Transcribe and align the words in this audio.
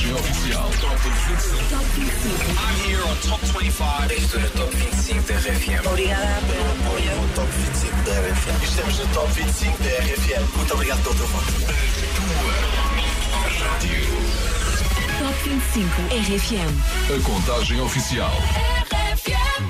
contagem 0.00 0.14
oficial. 0.14 0.70
I'm 2.56 2.74
here 2.86 3.02
on 3.02 3.16
Top 3.18 3.40
25. 3.40 4.12
Estou 4.12 4.40
no 4.40 4.50
Top 4.50 4.74
25 4.74 5.26
da 5.26 5.34
RFM. 5.34 5.86
Obrigada 5.86 6.42
pelo 6.46 6.70
apoio. 6.70 7.16
No 7.16 7.28
Top 7.34 7.48
25 7.50 8.02
da 8.04 8.12
RFM. 8.12 8.64
Estamos 8.64 8.98
no 8.98 9.06
Top 9.08 9.32
25 9.32 9.82
da 9.82 9.90
RFM. 9.90 10.56
Muito 10.56 10.74
obrigado 10.74 11.02
pelo 11.02 11.14
teu 11.16 11.26
voto. 11.26 11.52
Top 15.18 15.48
25 15.48 16.02
RFM. 16.10 16.72
A 17.14 17.22
contagem 17.22 17.80
oficial. 17.80 18.32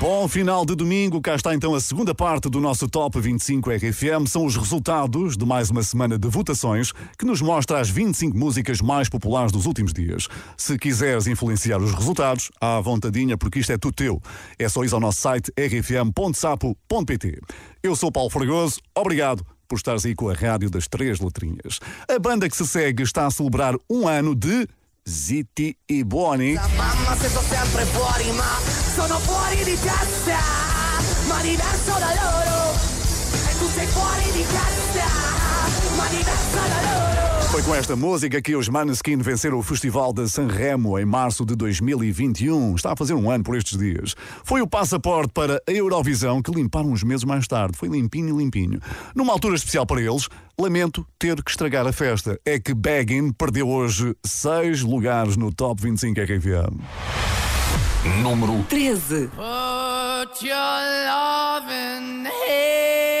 Bom 0.01 0.27
final 0.27 0.65
de 0.65 0.73
domingo, 0.73 1.21
cá 1.21 1.35
está 1.35 1.53
então 1.53 1.75
a 1.75 1.79
segunda 1.79 2.15
parte 2.15 2.49
do 2.49 2.59
nosso 2.59 2.89
Top 2.89 3.21
25 3.21 3.69
RFM. 3.69 4.27
São 4.27 4.47
os 4.47 4.55
resultados 4.55 5.37
de 5.37 5.45
mais 5.45 5.69
uma 5.69 5.83
semana 5.83 6.17
de 6.17 6.27
votações 6.27 6.91
que 7.19 7.23
nos 7.23 7.39
mostra 7.39 7.79
as 7.79 7.87
25 7.87 8.35
músicas 8.35 8.81
mais 8.81 9.07
populares 9.07 9.51
dos 9.51 9.67
últimos 9.67 9.93
dias. 9.93 10.27
Se 10.57 10.75
quiseres 10.79 11.27
influenciar 11.27 11.77
os 11.77 11.93
resultados, 11.93 12.49
à 12.59 12.81
vontadinha, 12.81 13.37
porque 13.37 13.59
isto 13.59 13.73
é 13.73 13.77
tudo 13.77 13.93
teu. 13.93 14.19
É 14.57 14.67
só 14.67 14.83
ir 14.83 14.91
ao 14.91 14.99
nosso 14.99 15.21
site 15.21 15.51
rfm.sapo.pt. 15.55 17.39
Eu 17.83 17.95
sou 17.95 18.11
Paulo 18.11 18.31
Fragoso, 18.31 18.81
obrigado 18.97 19.45
por 19.67 19.75
estares 19.75 20.03
aí 20.03 20.15
com 20.15 20.29
a 20.29 20.33
rádio 20.33 20.71
das 20.71 20.87
três 20.87 21.19
letrinhas. 21.19 21.79
A 22.09 22.17
banda 22.17 22.49
que 22.49 22.57
se 22.57 22.67
segue 22.67 23.03
está 23.03 23.27
a 23.27 23.31
celebrar 23.31 23.75
um 23.87 24.07
ano 24.07 24.33
de 24.33 24.67
Zitti 25.03 25.75
e 25.85 26.05
Buoni. 26.05 26.53
Mamma 26.53 27.15
se 27.17 27.27
sto 27.27 27.41
sempre 27.41 27.85
fuori 27.85 28.31
ma 28.31 28.57
sono 28.93 29.17
fuori 29.17 29.63
di 29.63 29.77
testa 29.79 30.37
Ma 31.27 31.41
diverso 31.41 31.97
da 31.97 32.13
loro 32.13 32.73
E 33.49 33.57
tu 33.57 33.67
sei 33.69 33.87
fuori 33.87 34.31
di 34.31 34.45
testa 34.45 35.05
Ma 35.95 36.07
diverso 36.07 36.59
da 36.67 36.91
loro 36.93 37.10
Foi 37.51 37.61
com 37.63 37.75
esta 37.75 37.97
música 37.97 38.41
que 38.41 38.55
os 38.55 38.69
Maneskin 38.69 39.17
venceram 39.17 39.59
o 39.59 39.61
Festival 39.61 40.13
de 40.13 40.25
Sanremo 40.29 40.97
em 40.97 41.03
março 41.03 41.45
de 41.45 41.53
2021. 41.53 42.75
Está 42.75 42.93
a 42.93 42.95
fazer 42.95 43.13
um 43.13 43.29
ano 43.29 43.43
por 43.43 43.57
estes 43.57 43.77
dias. 43.77 44.15
Foi 44.45 44.61
o 44.61 44.67
passaporte 44.67 45.33
para 45.33 45.61
a 45.67 45.71
Eurovisão 45.71 46.41
que 46.41 46.49
limparam 46.49 46.89
uns 46.89 47.03
meses 47.03 47.25
mais 47.25 47.45
tarde. 47.49 47.77
Foi 47.77 47.89
limpinho, 47.89 48.37
limpinho. 48.37 48.79
Numa 49.13 49.33
altura 49.33 49.55
especial 49.55 49.85
para 49.85 50.01
eles, 50.01 50.29
lamento 50.57 51.05
ter 51.19 51.43
que 51.43 51.51
estragar 51.51 51.85
a 51.85 51.91
festa. 51.91 52.39
É 52.45 52.57
que 52.57 52.73
Baggin 52.73 53.33
perdeu 53.33 53.67
hoje 53.67 54.15
seis 54.25 54.81
lugares 54.81 55.35
no 55.35 55.53
Top 55.53 55.81
25 55.81 56.21
RFM. 56.21 56.79
Número 58.23 58.63
13. 58.69 59.27
Put 59.27 60.47
your 60.47 60.55
loving 61.05 62.27
hand 62.27 63.20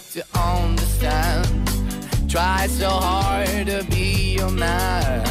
to 0.11 0.25
understand. 0.37 1.47
Try 2.29 2.67
so 2.67 2.89
hard 2.89 3.67
to 3.67 3.85
be 3.89 4.35
your 4.35 4.49
man, 4.49 5.23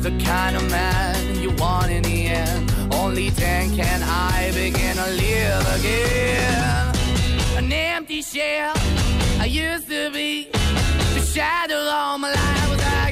the 0.00 0.10
kind 0.24 0.54
of 0.54 0.70
man 0.70 1.40
you 1.40 1.50
want 1.56 1.90
in 1.90 2.04
the 2.04 2.26
end. 2.26 2.72
Only 2.94 3.30
then 3.30 3.74
can 3.74 4.00
I 4.04 4.52
begin 4.54 4.96
to 4.96 5.10
live 5.10 5.66
again. 5.76 6.94
An 7.56 7.72
empty 7.72 8.22
shell 8.22 8.74
I 9.40 9.46
used 9.46 9.88
to 9.88 10.10
be. 10.12 10.50
The 10.52 11.20
shadow 11.20 11.80
all 11.80 12.18
my 12.18 12.32
life 12.32 12.70
was 12.70 12.80
hanging 12.80 13.11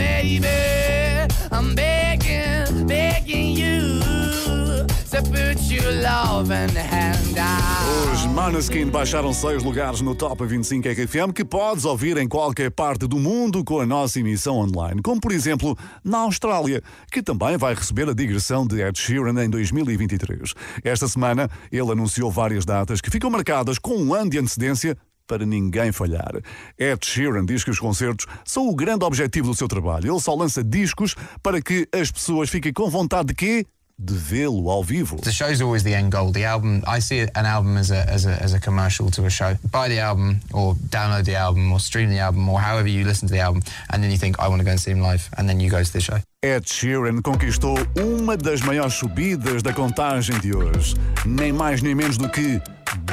Os 8.13 8.25
Maneskin 8.25 8.87
baixaram 8.87 9.33
seis 9.33 9.63
lugares 9.63 10.01
no 10.01 10.15
Top 10.15 10.45
25 10.45 10.87
RFM 10.87 11.33
que 11.33 11.45
podes 11.45 11.85
ouvir 11.85 12.17
em 12.17 12.27
qualquer 12.27 12.71
parte 12.71 13.07
do 13.07 13.17
mundo 13.17 13.63
com 13.63 13.79
a 13.79 13.85
nossa 13.85 14.19
emissão 14.19 14.57
online, 14.57 15.01
como 15.01 15.21
por 15.21 15.31
exemplo 15.31 15.77
na 16.03 16.19
Austrália, 16.19 16.81
que 17.11 17.21
também 17.21 17.57
vai 17.57 17.73
receber 17.73 18.09
a 18.09 18.13
digressão 18.13 18.65
de 18.65 18.81
Ed 18.81 18.97
Sheeran 18.99 19.43
em 19.43 19.49
2023. 19.49 20.53
Esta 20.83 21.07
semana 21.07 21.49
ele 21.71 21.91
anunciou 21.91 22.31
várias 22.31 22.65
datas 22.65 22.99
que 22.99 23.11
ficam 23.11 23.29
marcadas 23.29 23.77
com 23.77 23.95
um 23.95 24.13
ano 24.13 24.29
de 24.29 24.39
antecedência 24.39 24.97
para 25.27 25.45
ninguém 25.45 25.91
falhar. 25.91 26.33
Ed 26.77 27.05
Sheeran 27.05 27.45
diz 27.45 27.63
que 27.63 27.71
os 27.71 27.79
concertos 27.79 28.25
são 28.43 28.67
o 28.67 28.75
grande 28.75 29.05
objetivo 29.05 29.49
do 29.49 29.55
seu 29.55 29.67
trabalho. 29.67 30.11
Ele 30.11 30.19
só 30.19 30.35
lança 30.35 30.63
discos 30.63 31.15
para 31.41 31.61
que 31.61 31.87
as 31.93 32.11
pessoas 32.11 32.49
fiquem 32.49 32.73
com 32.73 32.89
vontade 32.89 33.29
de 33.29 33.35
quê? 33.35 33.65
De 34.03 34.15
vê-lo 34.15 34.69
ao 34.69 34.83
vivo. 34.83 35.17
The 35.17 35.31
show's 35.31 35.61
always 35.61 35.83
the 35.83 35.93
end 35.93 36.11
goal. 36.11 36.31
The 36.31 36.45
album, 36.45 36.81
I 36.87 36.99
see 36.99 37.21
an 37.35 37.45
album 37.45 37.77
as 37.77 37.91
a, 37.91 38.03
as 38.09 38.25
a, 38.25 38.31
as 38.41 38.53
a 38.53 38.59
commercial 38.59 39.11
to 39.11 39.25
a 39.25 39.29
show. 39.29 39.55
Buy 39.71 39.89
the 39.89 39.99
album 39.99 40.39
or 40.53 40.73
download 40.89 41.25
the 41.25 41.35
album 41.35 41.71
or 41.71 41.79
stream 41.79 42.09
the 42.09 42.19
album 42.19 42.49
or 42.49 42.59
however 42.59 42.87
you 42.87 43.05
listen 43.05 43.27
to 43.27 43.33
the 43.33 43.39
album 43.39 43.61
and 43.91 44.03
then 44.03 44.09
you 44.09 44.17
think, 44.17 44.39
I 44.39 44.47
want 44.47 44.59
to 44.59 44.65
go 44.65 44.71
and 44.71 44.79
see 44.79 44.91
him 44.91 45.01
live 45.01 45.29
and 45.37 45.47
then 45.47 45.59
you 45.59 45.69
go 45.69 45.83
to 45.83 45.93
the 45.93 46.01
show. 46.01 46.17
Ed 46.43 46.65
Sheeran 46.65 47.21
conquistou 47.21 47.77
uma 47.95 48.35
das 48.35 48.61
maiores 48.61 48.95
subidas 48.95 49.61
da 49.61 49.71
contagem 49.71 50.39
de 50.39 50.55
hoje. 50.55 50.95
Nem 51.23 51.53
mais 51.53 51.83
nem 51.83 51.93
menos 51.93 52.17
do 52.17 52.27
que 52.27 52.59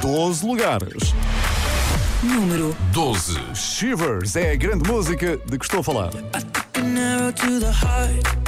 12 0.01 0.47
lugares. 0.47 1.15
Número 2.23 2.75
12. 2.93 3.39
Shivers 3.55 4.35
é 4.37 4.53
a 4.53 4.57
grande 4.57 4.91
música 4.91 5.37
de 5.37 5.59
que 5.59 5.65
estou 5.65 5.81
a 5.81 5.85
falar. 5.85 6.11
I 8.45 8.48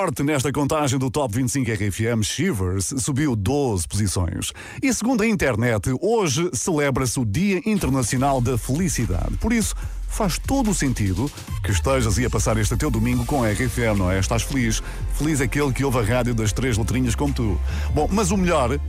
forte 0.00 0.22
nesta 0.22 0.50
contagem 0.50 0.98
do 0.98 1.10
Top 1.10 1.34
25 1.34 1.72
RFM, 1.72 2.22
Shivers 2.22 2.94
subiu 3.00 3.36
12 3.36 3.86
posições. 3.86 4.50
E 4.82 4.94
segundo 4.94 5.22
a 5.22 5.26
internet, 5.26 5.94
hoje 6.00 6.48
celebra-se 6.54 7.20
o 7.20 7.24
Dia 7.26 7.60
Internacional 7.66 8.40
da 8.40 8.56
Felicidade. 8.56 9.36
Por 9.38 9.52
isso, 9.52 9.76
faz 10.08 10.38
todo 10.38 10.70
o 10.70 10.74
sentido 10.74 11.30
que 11.62 11.70
estejas 11.70 12.18
a 12.18 12.30
passar 12.30 12.56
este 12.56 12.78
teu 12.78 12.90
domingo 12.90 13.26
com 13.26 13.44
a 13.44 13.50
RFM, 13.50 13.98
não 13.98 14.10
é? 14.10 14.18
Estás 14.18 14.42
feliz. 14.42 14.82
Feliz 15.18 15.38
aquele 15.42 15.70
que 15.70 15.84
ouve 15.84 15.98
a 15.98 16.02
rádio 16.02 16.34
das 16.34 16.50
três 16.50 16.78
letrinhas 16.78 17.14
como 17.14 17.34
tu. 17.34 17.60
Bom, 17.94 18.08
mas 18.10 18.30
o 18.30 18.38
melhor 18.38 18.80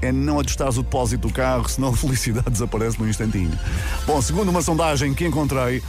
é 0.00 0.12
não 0.12 0.38
ajustares 0.38 0.76
o 0.76 0.84
depósito 0.84 1.26
do 1.26 1.34
carro, 1.34 1.68
senão 1.68 1.88
a 1.88 1.96
felicidade 1.96 2.48
desaparece 2.52 2.96
num 3.00 3.08
instantinho. 3.08 3.58
Bom, 4.06 4.22
segundo 4.22 4.50
uma 4.50 4.62
sondagem 4.62 5.14
que 5.14 5.26
encontrei, 5.26 5.82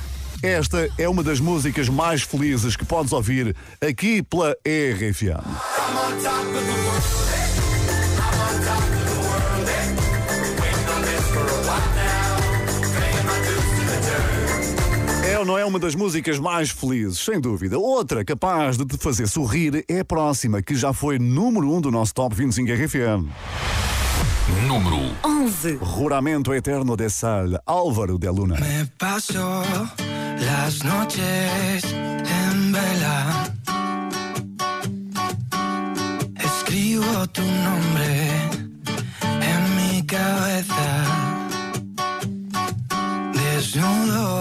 esta 0.44 0.90
é 0.98 1.08
uma 1.08 1.22
das 1.22 1.40
músicas 1.40 1.88
mais 1.88 2.24
felizes 2.24 2.76
que 2.76 2.84
podes 2.84 3.14
ouvir 3.14 3.56
aqui 3.80 4.24
pela 4.24 4.56
RFM. 4.66 5.46
É 15.24 15.38
ou 15.38 15.46
não 15.46 15.58
é 15.58 15.64
uma 15.64 15.78
das 15.78 15.94
músicas 15.94 16.40
mais 16.40 16.72
felizes? 16.72 17.20
Sem 17.20 17.40
dúvida. 17.40 17.78
Outra 17.78 18.26
capaz 18.26 18.78
de 18.78 18.86
te 18.86 18.98
fazer 18.98 19.28
sorrir 19.28 19.86
é 19.88 20.00
a 20.00 20.06
próxima, 20.06 20.62
que 20.62 20.74
já 20.76 20.92
foi 20.92 21.20
número 21.20 21.70
1 21.72 21.76
um 21.76 21.82
do 21.82 21.92
nosso 21.92 22.14
Top 22.16 22.36
25 22.36 22.72
RFM. 22.72 23.91
Número 24.68 24.98
11. 25.24 25.78
Juramento 25.82 26.54
eterno 26.54 26.96
de 26.96 27.10
sal, 27.10 27.62
Álvaro 27.66 28.18
de 28.18 28.28
Luna. 28.28 28.56
Me 28.60 28.86
paso 28.98 29.64
las 30.38 30.84
noches 30.84 31.84
en 31.94 32.72
vela. 32.72 33.52
Escribo 36.36 37.28
tu 37.28 37.42
nombre 37.42 38.30
en 39.22 39.76
mi 39.78 40.06
cabeza. 40.06 41.06
Desnudo 43.34 44.40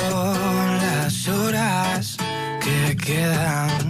las 0.81 1.29
horas 1.29 2.17
que 2.61 2.97
quedan. 2.97 3.90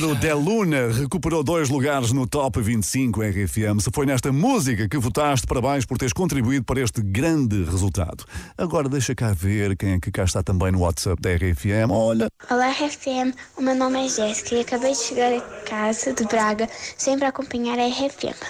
Álvaro 0.00 0.18
de 0.18 0.32
Luna 0.32 0.88
recuperou 0.90 1.44
dois 1.44 1.68
lugares 1.68 2.10
no 2.10 2.26
Top 2.26 2.58
25 2.58 3.20
RFM. 3.20 3.80
Se 3.80 3.90
foi 3.92 4.06
nesta 4.06 4.32
música 4.32 4.88
que 4.88 4.96
votaste, 4.96 5.46
parabéns 5.46 5.84
por 5.84 5.98
teres 5.98 6.14
contribuído 6.14 6.64
para 6.64 6.80
este 6.80 7.02
grande 7.02 7.64
resultado. 7.64 8.24
Agora 8.56 8.88
deixa 8.88 9.14
cá 9.14 9.34
ver 9.34 9.76
quem 9.76 9.92
é 9.92 10.00
que 10.00 10.10
cá 10.10 10.24
está 10.24 10.42
também 10.42 10.72
no 10.72 10.80
WhatsApp 10.80 11.20
da 11.20 11.34
RFM. 11.34 11.90
Olha, 11.90 12.28
Olá, 12.50 12.70
RFM. 12.70 13.34
O 13.58 13.60
meu 13.60 13.74
nome 13.74 14.06
é 14.06 14.08
Jéssica 14.08 14.54
e 14.54 14.60
acabei 14.60 14.92
de 14.92 14.98
chegar 14.98 15.34
a 15.34 15.40
casa 15.68 16.14
de 16.14 16.24
Braga 16.24 16.66
sempre 16.96 17.26
a 17.26 17.28
acompanhar 17.28 17.78
a 17.78 17.86
RFM. 17.86 18.40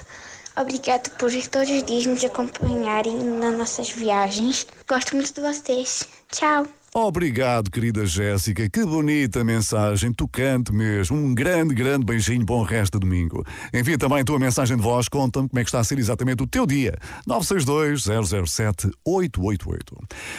Obrigado 0.56 1.10
por 1.16 1.32
todos 1.32 1.68
os 1.68 1.82
dias 1.82 2.06
nos 2.06 2.24
acompanharem 2.24 3.16
nas 3.24 3.58
nossas 3.58 3.90
viagens. 3.90 4.68
Gosto 4.88 5.16
muito 5.16 5.34
de 5.34 5.40
vocês. 5.40 6.06
Tchau. 6.30 6.64
Obrigado, 6.92 7.70
querida 7.70 8.04
Jéssica. 8.04 8.68
Que 8.68 8.84
bonita 8.84 9.44
mensagem, 9.44 10.12
tocante 10.12 10.72
mesmo. 10.72 11.16
Um 11.16 11.32
grande, 11.32 11.72
grande 11.72 12.04
beijinho, 12.04 12.44
bom 12.44 12.64
resto 12.64 12.98
de 12.98 13.06
domingo. 13.06 13.46
Envia 13.72 13.96
também 13.96 14.22
a 14.22 14.24
tua 14.24 14.40
mensagem 14.40 14.76
de 14.76 14.82
voz, 14.82 15.08
conta-me 15.08 15.48
como 15.48 15.60
é 15.60 15.62
que 15.62 15.68
está 15.68 15.78
a 15.78 15.84
ser 15.84 16.00
exatamente 16.00 16.42
o 16.42 16.48
teu 16.48 16.66
dia. 16.66 16.98
962-007-888. 17.28 19.78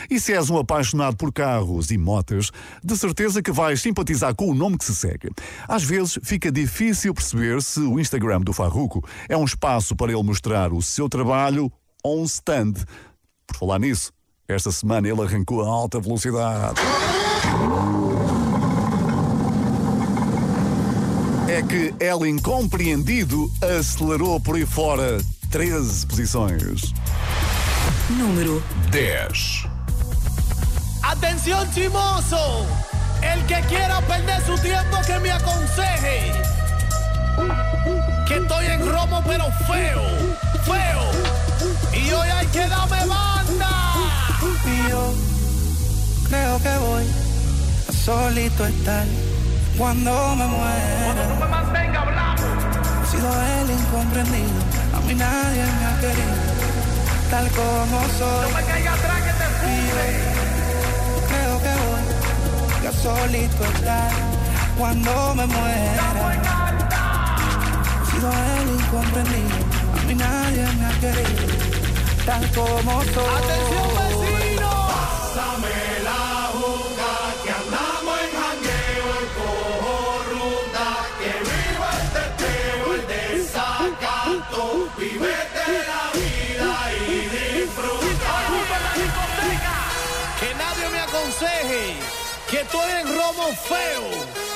E 0.10 0.20
se 0.20 0.34
és 0.34 0.50
um 0.50 0.58
apaixonado 0.58 1.16
por 1.16 1.32
carros 1.32 1.90
e 1.90 1.98
motas, 1.98 2.52
de 2.84 2.98
certeza 2.98 3.42
que 3.42 3.54
vais 3.54 3.82
simpatizar 3.82 4.36
com 4.36 4.50
o 4.50 4.54
nome 4.54 4.78
que 4.78 4.84
se 4.84 4.94
segue. 4.94 5.30
Às 5.70 5.86
vezes 5.86 6.20
fica 6.22 6.52
difícil 6.52 7.14
perceber 7.14 7.62
se 7.62 7.80
o 7.80 7.98
Instagram 7.98 8.42
do 8.42 8.52
Farruco 8.52 9.02
é 9.30 9.38
um 9.38 9.46
espaço 9.46 9.96
para 9.96 10.12
ele 10.12 10.22
mostrar 10.22 10.74
o 10.74 10.82
seu 10.82 11.08
trabalho 11.08 11.72
ou 12.04 12.22
um 12.22 12.26
stand. 12.26 12.74
Por 13.48 13.58
falar 13.58 13.80
nisso, 13.80 14.12
esta 14.54 14.72
semana 14.72 15.08
ele 15.08 15.22
arrancou 15.22 15.62
a 15.62 15.68
alta 15.68 16.00
velocidade. 16.00 16.82
É 21.48 21.62
que 21.62 21.94
El 22.00 22.26
Incompreendido 22.26 23.52
acelerou 23.78 24.40
por 24.40 24.56
aí 24.56 24.66
fora 24.66 25.20
13 25.50 26.08
posições. 26.08 26.94
Número 28.10 28.64
10. 28.90 29.68
Atención 31.04 31.70
chimoso, 31.74 32.66
el 33.22 33.46
que 33.48 33.62
quiera 33.68 34.02
perder 34.04 34.42
su 34.46 34.58
tiempo 34.62 34.98
que 35.06 35.20
me 35.20 35.32
aconseje. 35.32 36.32
Que 38.28 38.38
estoy 38.38 38.66
en 38.68 38.90
romo 38.90 39.22
pero 39.28 39.46
feo, 39.68 40.02
feo. 40.64 42.02
Y 42.02 42.14
hoy 42.14 42.30
hay 42.30 42.48
que 42.48 42.68
darme 42.68 43.06
banda. 43.08 43.41
Y 44.66 44.90
yo 44.90 45.14
creo 46.30 46.58
que 46.60 46.78
voy 46.78 47.04
a 47.90 47.92
solito 47.92 48.66
estar 48.66 49.06
cuando 49.78 50.36
me 50.36 50.46
muera. 50.46 51.36
me 51.40 51.48
mantenga 51.48 52.02
hablando. 52.02 52.44
He 53.04 53.12
sido 53.12 53.30
el 53.30 53.72
incomprendido 53.72 54.60
A 54.96 55.00
mí 55.02 55.16
nadie 55.16 55.64
me 55.64 55.86
ha 55.86 56.00
querido 56.00 56.36
tal 57.32 57.48
como 57.50 58.02
soy. 58.20 58.52
No 58.52 58.58
me 58.58 58.64
caiga 58.66 58.94
atrás 58.94 59.22
que 59.24 59.34
te 59.40 59.48
funde. 59.60 60.06
Creo 61.30 61.56
que 61.64 61.74
voy 61.82 62.04
yo 62.84 62.92
solito 62.94 63.64
estar 63.66 64.12
cuando 64.78 65.36
me 65.36 65.46
muera. 65.48 66.06
He 68.02 68.12
sido 68.12 68.30
el 68.32 68.70
incomprendido. 68.80 69.58
A 69.98 70.06
mí 70.08 70.16
nadie 70.16 70.64
me 70.78 70.86
ha 70.86 71.00
querido 71.00 71.72
tal 72.26 72.52
como 72.52 73.04
soy. 73.04 73.26
Atención 73.44 74.11
aconseje 91.22 91.96
que 92.50 92.62
estoy 92.62 92.92
en 93.00 93.08
feo, 93.16 93.44
feo, 93.54 94.51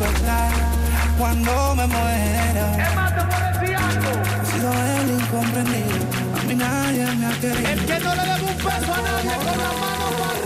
estar 0.00 0.52
cuando 1.18 1.74
me 1.74 1.86
muera. 1.86 2.88
Es 2.88 2.94
más, 2.94 3.14
te 3.14 3.22
puedo 3.24 3.60
decir 3.60 3.76
algo. 3.76 4.10
He 4.42 4.46
sido 4.46 4.72
el 4.72 5.10
incomprendido, 5.20 5.96
a 6.38 6.42
mí 6.44 6.54
nadie 6.54 7.06
me 7.16 7.26
ha 7.26 7.32
querido. 7.40 7.68
El 7.70 7.86
que 7.86 7.98
no 8.00 8.14
le 8.14 8.22
debe 8.22 8.42
un 8.42 8.56
peso 8.56 8.94
a 8.94 9.02
nadie 9.02 9.34
con 9.36 9.58
la 9.58 9.70
mano 9.82 10.06
para 10.18 10.41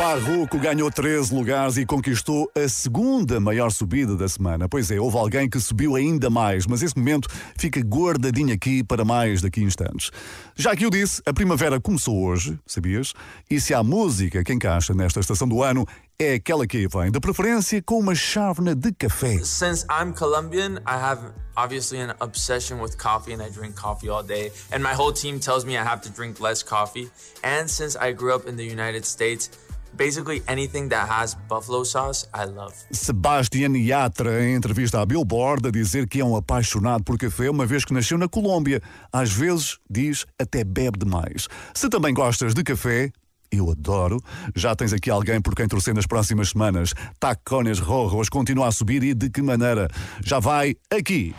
Farruco 0.00 0.58
ganhou 0.58 0.90
13 0.90 1.34
lugares 1.34 1.76
e 1.76 1.84
conquistou 1.84 2.50
a 2.56 2.66
segunda 2.70 3.38
maior 3.38 3.70
subida 3.70 4.16
da 4.16 4.26
semana. 4.26 4.66
Pois 4.66 4.90
é, 4.90 4.98
houve 4.98 5.18
alguém 5.18 5.46
que 5.46 5.60
subiu 5.60 5.94
ainda 5.94 6.30
mais, 6.30 6.66
mas 6.66 6.80
esse 6.80 6.96
momento 6.96 7.28
fica 7.54 7.78
guardadinho 7.80 8.54
aqui 8.54 8.82
para 8.82 9.04
mais 9.04 9.42
daqui 9.42 9.60
a 9.60 9.64
instantes. 9.64 10.10
Já 10.56 10.74
que 10.74 10.86
eu 10.86 10.90
disse, 10.90 11.20
a 11.26 11.34
primavera 11.34 11.78
começou 11.78 12.18
hoje, 12.24 12.58
sabias? 12.66 13.12
E 13.50 13.60
se 13.60 13.74
há 13.74 13.82
música 13.82 14.42
que 14.42 14.54
encaixa 14.54 14.94
nesta 14.94 15.20
estação 15.20 15.46
do 15.46 15.62
ano, 15.62 15.86
é 16.18 16.34
aquela 16.34 16.66
que 16.66 16.88
vem, 16.88 17.10
de 17.10 17.20
preferência 17.20 17.82
com 17.82 17.98
uma 17.98 18.14
chávena 18.14 18.74
de 18.74 18.92
café. 18.92 19.44
Since 19.44 19.84
I'm 19.90 20.14
Colombian, 20.14 20.78
I 20.86 20.96
have 20.96 21.20
obviously 21.58 22.00
an 22.00 22.14
obsession 22.20 22.80
with 22.80 22.96
coffee 22.96 23.34
and 23.34 23.42
I 23.42 23.50
drink 23.50 23.74
coffee 23.74 24.08
all 24.08 24.22
day. 24.22 24.50
And 24.72 24.82
my 24.82 24.94
whole 24.94 25.12
team 25.12 25.38
tells 25.38 25.66
me 25.66 25.76
I 25.76 25.84
have 25.84 26.00
to 26.02 26.10
drink 26.10 26.40
less 26.40 26.62
coffee. 26.62 27.10
And 27.44 27.68
since 27.68 27.96
I 27.96 28.12
grew 28.12 28.34
up 28.34 28.46
in 28.46 28.56
the 28.56 28.64
United 28.64 29.04
States, 29.04 29.50
basically 29.96 30.42
anything 30.46 30.88
that 30.88 31.08
has 31.08 31.34
buffalo 31.48 31.84
sauce, 31.84 32.28
I 32.34 32.44
love. 32.44 32.74
Sebastian 32.90 33.76
Yatra, 33.76 34.44
em 34.44 34.54
entrevista 34.54 35.00
à 35.00 35.06
Billboard, 35.06 35.68
a 35.68 35.70
dizer 35.70 36.08
que 36.08 36.20
é 36.20 36.24
um 36.24 36.36
apaixonado 36.36 37.04
por 37.04 37.18
café, 37.18 37.50
uma 37.50 37.66
vez 37.66 37.84
que 37.84 37.92
nasceu 37.92 38.18
na 38.18 38.28
Colômbia. 38.28 38.80
Às 39.12 39.32
vezes, 39.32 39.78
diz, 39.88 40.26
até 40.38 40.64
bebe 40.64 40.98
demais. 40.98 41.48
Se 41.74 41.88
também 41.88 42.14
gostas 42.14 42.54
de 42.54 42.62
café, 42.62 43.10
eu 43.50 43.70
adoro. 43.70 44.18
Já 44.54 44.74
tens 44.74 44.92
aqui 44.92 45.10
alguém 45.10 45.40
por 45.40 45.54
quem 45.54 45.66
torcer 45.66 45.94
nas 45.94 46.06
próximas 46.06 46.50
semanas. 46.50 46.94
Tacones 47.18 47.78
Rojos 47.78 48.28
continua 48.28 48.68
a 48.68 48.72
subir 48.72 49.02
e 49.02 49.14
de 49.14 49.28
que 49.28 49.42
maneira? 49.42 49.88
Já 50.24 50.38
vai 50.38 50.76
aqui. 50.90 51.34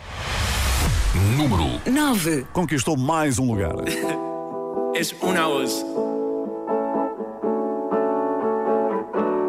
Número 1.36 1.80
9. 1.90 2.46
Conquistou 2.52 2.96
mais 2.96 3.38
um 3.38 3.46
lugar. 3.46 3.74
es 4.94 5.14
una 5.22 5.46
voz. 5.46 5.84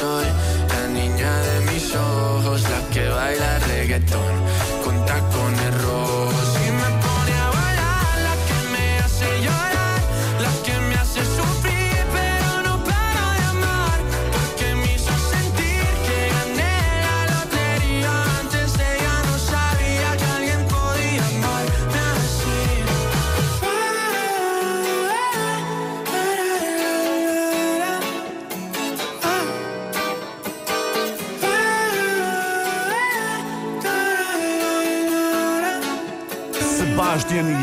sun 0.00 0.39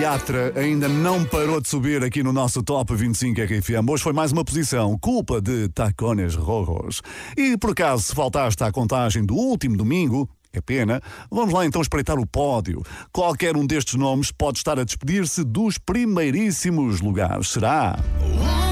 Yatra 0.08 0.54
ainda 0.56 0.88
não 0.88 1.26
parou 1.26 1.60
de 1.60 1.68
subir 1.68 2.02
aqui 2.02 2.24
no 2.24 2.32
nosso 2.32 2.64
Top 2.64 2.96
25 2.96 3.42
RFM. 3.42 3.90
Hoje 3.90 4.02
foi 4.02 4.14
mais 4.14 4.32
uma 4.32 4.46
posição, 4.46 4.98
culpa 4.98 5.42
de 5.42 5.68
Tacones 5.68 6.34
Rojos. 6.34 7.02
E 7.36 7.58
por 7.58 7.72
acaso, 7.72 8.04
se 8.04 8.16
faltaste 8.16 8.64
à 8.64 8.72
contagem 8.72 9.26
do 9.26 9.36
último 9.36 9.76
domingo, 9.76 10.30
é 10.54 10.62
pena, 10.62 11.02
vamos 11.30 11.54
lá 11.54 11.66
então 11.66 11.82
espreitar 11.82 12.18
o 12.18 12.26
pódio. 12.26 12.82
Qualquer 13.12 13.58
um 13.58 13.68
destes 13.68 13.96
nomes 13.96 14.32
pode 14.32 14.60
estar 14.60 14.80
a 14.80 14.86
despedir-se 14.86 15.44
dos 15.44 15.78
primeiríssimos 15.78 17.02
lugares. 17.02 17.50
Será? 17.50 18.00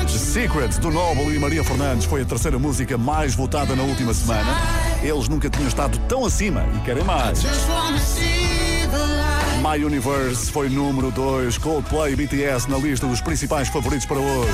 Secret, 0.08 0.80
do 0.80 0.90
Noble 0.90 1.36
e 1.36 1.40
Maria 1.40 1.66
Fernandes, 1.66 2.06
foi 2.06 2.22
a 2.22 2.26
terceira 2.26 2.58
música 2.58 2.98
mais 2.98 3.36
votada 3.36 3.76
na 3.76 3.84
última 3.84 4.14
semana. 4.14 4.56
Eles 5.04 5.28
nunca 5.28 5.50
tinham 5.50 5.68
estado 5.68 6.00
tão 6.08 6.24
acima 6.24 6.66
e 6.78 6.86
querem 6.86 7.04
mais. 7.04 7.44
My 9.66 9.84
Universe 9.84 10.52
foi 10.52 10.70
número 10.70 11.10
2, 11.10 11.58
Coldplay 11.58 12.16
BTS 12.16 12.70
na 12.70 12.78
lista 12.78 13.08
dos 13.08 13.20
principais 13.20 13.68
favoritos 13.68 14.06
para 14.06 14.20
hoje. 14.20 14.52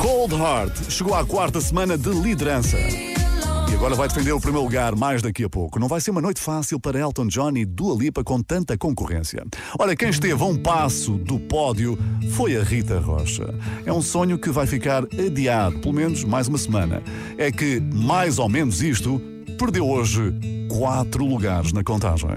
Cold 0.00 0.34
Heart 0.34 0.90
chegou 0.90 1.14
à 1.14 1.22
quarta 1.22 1.60
semana 1.60 1.98
de 1.98 2.08
liderança. 2.08 2.78
E 2.78 3.74
agora 3.74 3.94
vai 3.94 4.08
defender 4.08 4.32
o 4.32 4.40
primeiro 4.40 4.64
lugar 4.64 4.96
mais 4.96 5.20
daqui 5.20 5.44
a 5.44 5.50
pouco. 5.50 5.78
Não 5.78 5.86
vai 5.86 6.00
ser 6.00 6.12
uma 6.12 6.22
noite 6.22 6.40
fácil 6.40 6.80
para 6.80 6.98
Elton 6.98 7.26
John 7.26 7.54
e 7.58 7.66
Dua 7.66 7.94
Lipa 7.94 8.24
com 8.24 8.42
tanta 8.42 8.78
concorrência. 8.78 9.44
Olha, 9.78 9.94
quem 9.94 10.08
esteve 10.08 10.42
a 10.42 10.46
um 10.46 10.56
passo 10.56 11.18
do 11.18 11.38
pódio 11.38 11.98
foi 12.32 12.56
a 12.56 12.62
Rita 12.62 12.98
Rocha. 13.00 13.54
É 13.84 13.92
um 13.92 14.00
sonho 14.00 14.38
que 14.38 14.48
vai 14.48 14.66
ficar 14.66 15.04
adiado, 15.04 15.78
pelo 15.80 15.92
menos 15.92 16.24
mais 16.24 16.48
uma 16.48 16.56
semana. 16.56 17.02
É 17.36 17.52
que, 17.52 17.80
mais 17.80 18.38
ou 18.38 18.48
menos 18.48 18.80
isto, 18.80 19.20
perdeu 19.60 19.86
hoje 19.86 20.32
quatro 20.70 21.22
lugares 21.22 21.70
na 21.74 21.84
contagem. 21.84 22.30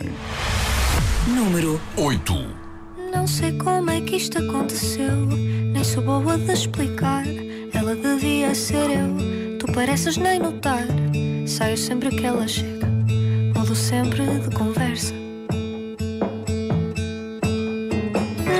Número 1.26 1.80
8. 1.96 2.34
Não 3.16 3.26
sei 3.26 3.58
como 3.58 3.90
é 3.90 4.02
que 4.02 4.18
isto 4.18 4.40
aconteceu, 4.40 5.26
nem 5.26 5.82
sou 5.86 6.04
boa 6.04 6.38
de 6.38 6.52
explicar. 6.52 7.24
Ela 7.74 7.96
devia 7.96 8.54
ser 8.54 8.90
eu, 8.90 9.58
tu 9.58 9.72
pareces 9.72 10.18
nem 10.18 10.38
notar. 10.38 10.86
Saio 11.48 11.78
sempre 11.78 12.10
que 12.10 12.26
ela 12.26 12.46
chega, 12.46 12.90
mudo 13.56 13.74
sempre 13.74 14.26
de 14.40 14.54
conversa. 14.54 15.14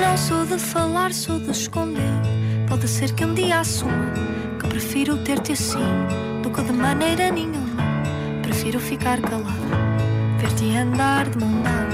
Não 0.00 0.16
sou 0.16 0.46
de 0.46 0.58
falar, 0.58 1.12
sou 1.12 1.38
de 1.38 1.50
esconder. 1.50 2.14
Pode 2.66 2.88
ser 2.88 3.12
que 3.12 3.26
um 3.26 3.34
dia 3.34 3.60
assuma 3.60 4.14
que 4.58 4.66
prefiro 4.68 5.18
ter-te 5.18 5.52
assim 5.52 5.84
do 6.42 6.48
que 6.48 6.62
de 6.62 6.72
maneira 6.72 7.30
nenhuma. 7.30 7.93
Prefiro 8.64 8.80
ficar 8.80 9.20
calado, 9.20 9.60
ver-te 10.38 10.74
andar 10.74 11.28
de 11.28 11.36
mão 11.36 11.60
dada. 11.60 11.93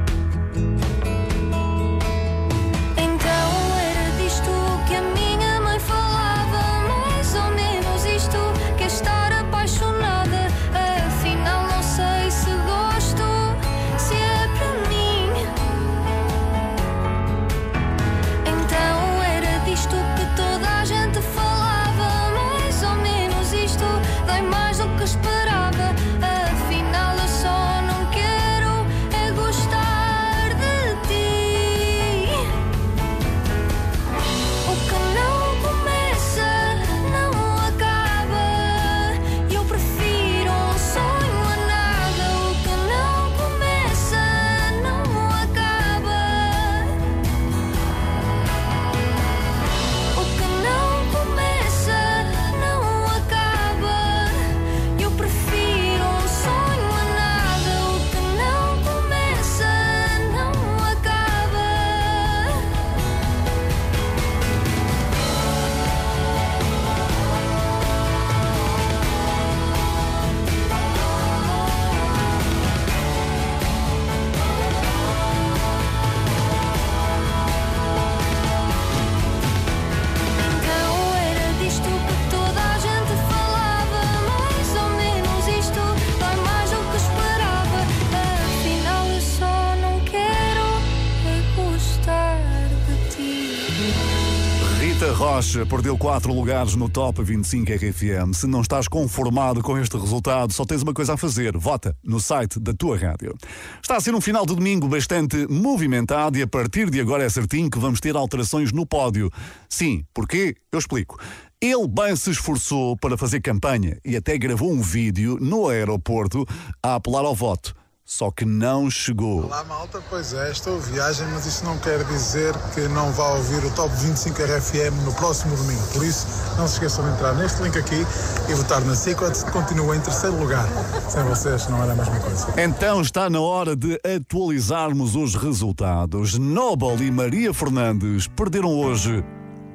Rocha 95.51 95.65
perdeu 95.65 95.97
4 95.97 96.33
lugares 96.33 96.75
no 96.75 96.87
Top 96.87 97.21
25 97.21 97.73
RFM. 97.73 98.33
Se 98.33 98.47
não 98.47 98.61
estás 98.61 98.87
conformado 98.87 99.61
com 99.61 99.77
este 99.77 99.97
resultado, 99.97 100.53
só 100.53 100.63
tens 100.63 100.81
uma 100.81 100.93
coisa 100.93 101.15
a 101.15 101.17
fazer: 101.17 101.57
vota 101.57 101.93
no 102.01 102.21
site 102.21 102.57
da 102.57 102.73
tua 102.73 102.97
rádio. 102.97 103.35
Está 103.81 103.97
a 103.97 103.99
ser 103.99 104.15
um 104.15 104.21
final 104.21 104.45
de 104.45 104.55
domingo 104.55 104.87
bastante 104.87 105.45
movimentado 105.49 106.37
e 106.37 106.41
a 106.41 106.47
partir 106.47 106.89
de 106.89 107.01
agora 107.01 107.25
é 107.25 107.29
certinho 107.29 107.69
que 107.69 107.79
vamos 107.79 107.99
ter 107.99 108.15
alterações 108.15 108.71
no 108.71 108.85
pódio. 108.85 109.29
Sim, 109.67 110.05
porquê? 110.13 110.55
Eu 110.71 110.79
explico. 110.79 111.19
Ele 111.59 111.85
bem 111.85 112.15
se 112.15 112.31
esforçou 112.31 112.95
para 112.95 113.17
fazer 113.17 113.41
campanha 113.41 113.97
e 114.05 114.15
até 114.15 114.37
gravou 114.37 114.71
um 114.71 114.81
vídeo 114.81 115.37
no 115.41 115.67
aeroporto 115.67 116.45
a 116.81 116.95
apelar 116.95 117.25
ao 117.25 117.35
voto. 117.35 117.75
Só 118.11 118.29
que 118.29 118.43
não 118.43 118.89
chegou. 118.89 119.45
Olá 119.45 119.63
malta, 119.63 120.03
pois 120.09 120.33
é, 120.33 120.51
estou 120.51 120.77
viagem, 120.81 121.25
mas 121.31 121.45
isso 121.45 121.63
não 121.63 121.77
quer 121.77 122.03
dizer 122.03 122.53
que 122.73 122.81
não 122.89 123.09
vá 123.13 123.29
ouvir 123.35 123.63
o 123.63 123.71
Top 123.71 123.89
25 123.95 124.35
RFM 124.37 125.05
no 125.05 125.13
próximo 125.13 125.55
domingo. 125.55 125.81
Por 125.93 126.05
isso, 126.05 126.27
não 126.57 126.67
se 126.67 126.73
esqueçam 126.73 127.05
de 127.05 127.11
entrar 127.11 127.33
neste 127.35 127.63
link 127.63 127.77
aqui 127.77 128.05
e 128.49 128.53
votar 128.53 128.81
na 128.81 128.95
Secret, 128.95 129.31
que 129.31 129.49
continua 129.51 129.95
em 129.95 130.01
terceiro 130.01 130.37
lugar. 130.37 130.67
Sem 131.07 131.23
vocês 131.23 131.69
não 131.69 131.81
era 131.81 131.93
a 131.93 131.95
mesma 131.95 132.19
coisa. 132.19 132.53
Então 132.57 132.99
está 132.99 133.29
na 133.29 133.39
hora 133.39 133.77
de 133.77 133.97
atualizarmos 134.03 135.15
os 135.15 135.33
resultados. 135.35 136.37
Noble 136.37 137.07
e 137.07 137.09
Maria 137.09 137.53
Fernandes 137.53 138.27
perderam 138.27 138.77
hoje 138.77 139.23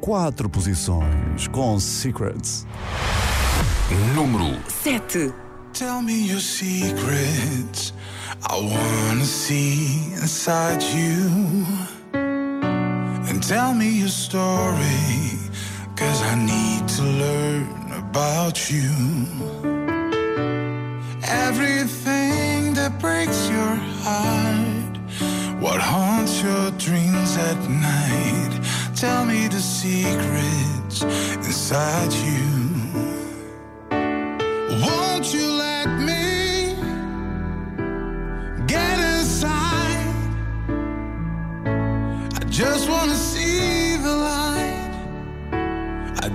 quatro 0.03 0.51
posições 0.51 1.49
com 1.49 1.81
Secrets. 1.81 2.67
Número 4.15 4.61
7. 4.69 5.46
Tell 5.77 6.01
me 6.01 6.23
your 6.23 6.41
secrets. 6.41 7.93
I 8.43 8.57
wanna 8.57 9.27
see 9.27 10.11
inside 10.15 10.83
you. 10.83 11.67
And 12.15 13.43
tell 13.43 13.75
me 13.75 13.91
your 13.91 14.09
story. 14.09 15.39
Cause 15.95 16.23
I 16.23 16.35
need 16.53 16.89
to 16.97 17.03
learn 17.03 17.93
about 17.93 18.71
you. 18.71 18.91
Everything 21.23 22.73
that 22.73 22.99
breaks 22.99 23.51
your 23.51 23.75
heart. 24.03 24.97
What 25.61 25.83
haunts 25.83 26.43
your 26.43 26.71
dreams 26.79 27.37
at 27.37 27.59
night. 27.69 28.61
Tell 28.97 29.27
me 29.27 29.47
the 29.49 29.61
secrets 29.61 31.03
inside 31.03 32.15
you. 32.15 32.66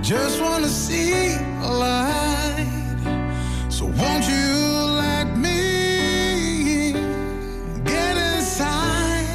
Just 0.02 0.40
wanna 0.42 0.66
see 0.68 1.36
the 1.60 1.68
light. 1.68 2.66
So 3.68 3.84
won't 3.86 4.26
you 4.28 4.48
let 4.98 5.28
me 5.36 6.92
get 7.84 8.16
inside? 8.16 9.28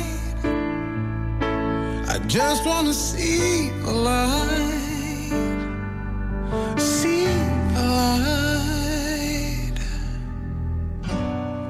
I 2.10 2.19
just 2.27 2.65
wanna 2.65 2.93
see 2.93 3.69
the 3.86 3.91
light. 3.91 5.32
See 6.77 7.27
the 7.73 7.84
light. 7.99 9.77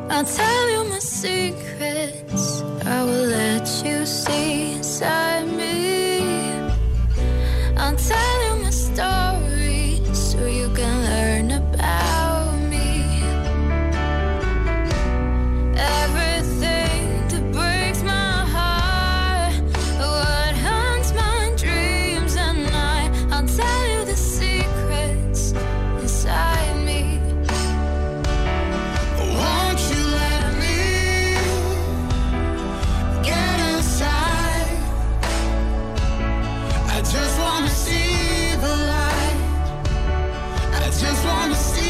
I'll 0.10 0.26
tell 0.26 0.70
you 0.72 0.84
my 0.90 1.00
secrets. 1.00 2.64
I 2.84 3.04
will 3.04 3.28
let 3.28 3.68
you 3.86 4.08
see 4.08 4.74
inside 4.74 5.48
me. 5.56 5.76
I'll 7.78 7.96
tell 7.96 8.38
you 8.42 8.47
I 36.98 37.02
just 37.02 37.40
wanna 37.40 37.70
see 37.70 38.56
the 38.56 38.76
light. 38.90 39.38
I 40.74 40.90
just 40.90 41.26
wanna 41.28 41.54
see 41.54 41.87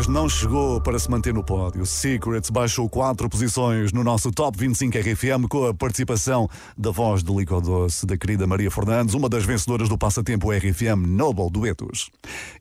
mas 0.00 0.06
não 0.06 0.30
chegou 0.30 0.80
para 0.80 0.98
se 0.98 1.10
manter 1.10 1.34
no 1.34 1.44
pódio. 1.44 1.84
Secrets 1.84 2.48
baixou 2.48 2.88
quatro 2.88 3.28
posições 3.28 3.92
no 3.92 4.02
nosso 4.02 4.30
Top 4.30 4.56
25 4.56 4.96
RFM 4.96 5.46
com 5.46 5.66
a 5.66 5.74
participação 5.74 6.48
da 6.74 6.90
voz 6.90 7.22
do 7.22 7.38
Lico 7.38 7.60
Doce, 7.60 8.06
da 8.06 8.16
querida 8.16 8.46
Maria 8.46 8.70
Fernandes, 8.70 9.14
uma 9.14 9.28
das 9.28 9.44
vencedoras 9.44 9.90
do 9.90 9.98
passatempo 9.98 10.50
RFM 10.52 11.06
Noble 11.06 11.50
Duetos. 11.50 12.08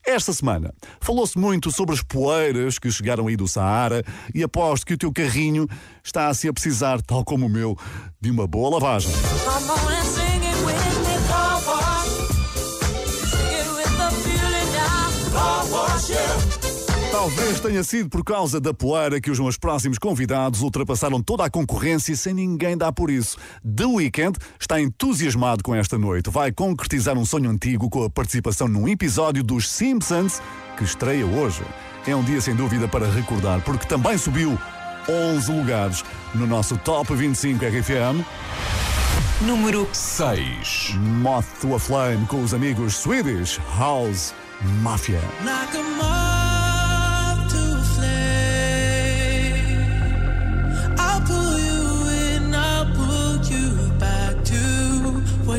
Esta 0.05 0.33
semana 0.33 0.73
falou-se 0.99 1.39
muito 1.39 1.71
sobre 1.71 1.95
as 1.95 2.03
poeiras 2.03 2.77
que 2.77 2.91
chegaram 2.91 3.27
aí 3.27 3.37
do 3.37 3.47
Saara 3.47 4.03
e 4.35 4.43
aposto 4.43 4.85
que 4.85 4.95
o 4.95 4.97
teu 4.97 5.13
carrinho 5.13 5.65
está 6.03 6.27
a 6.27 6.31
a 6.31 6.53
precisar, 6.53 7.01
tal 7.01 7.23
como 7.23 7.45
o 7.45 7.49
meu, 7.49 7.77
de 8.19 8.29
uma 8.31 8.45
boa 8.47 8.69
lavagem. 8.71 9.13
Talvez 17.19 17.59
tenha 17.59 17.83
sido 17.83 18.07
por 18.07 18.23
causa 18.23 18.61
da 18.61 18.73
poeira 18.73 19.19
que 19.19 19.29
os 19.29 19.37
meus 19.37 19.57
próximos 19.57 19.97
convidados 19.97 20.61
ultrapassaram 20.61 21.21
toda 21.21 21.43
a 21.43 21.49
concorrência 21.49 22.15
sem 22.15 22.33
ninguém 22.33 22.77
dar 22.77 22.93
por 22.93 23.11
isso. 23.11 23.37
The 23.61 23.83
Weeknd 23.83 24.39
está 24.57 24.79
entusiasmado 24.79 25.61
com 25.61 25.75
esta 25.75 25.97
noite. 25.97 26.29
Vai 26.29 26.53
concretizar 26.53 27.17
um 27.17 27.25
sonho 27.25 27.49
antigo 27.49 27.89
com 27.89 28.05
a 28.05 28.09
participação 28.09 28.69
num 28.69 28.87
episódio 28.87 29.43
dos 29.43 29.67
Simpsons 29.69 30.41
que 30.77 30.85
estreia 30.85 31.25
hoje. 31.25 31.61
É 32.07 32.15
um 32.15 32.23
dia 32.23 32.39
sem 32.39 32.55
dúvida 32.55 32.87
para 32.87 33.11
recordar, 33.11 33.61
porque 33.65 33.85
também 33.85 34.17
subiu 34.17 34.57
11 35.09 35.51
lugares 35.51 36.05
no 36.33 36.47
nosso 36.47 36.77
Top 36.77 37.13
25 37.13 37.65
RFM. 37.65 38.23
Número 39.41 39.89
6. 39.91 40.95
Moth 41.21 41.47
to 41.59 41.75
a 41.75 41.79
Flame 41.79 42.25
com 42.27 42.41
os 42.41 42.53
amigos 42.53 42.95
Swedish 42.95 43.59
House 43.77 44.33
Mafia. 44.81 45.19
Like 45.43 45.77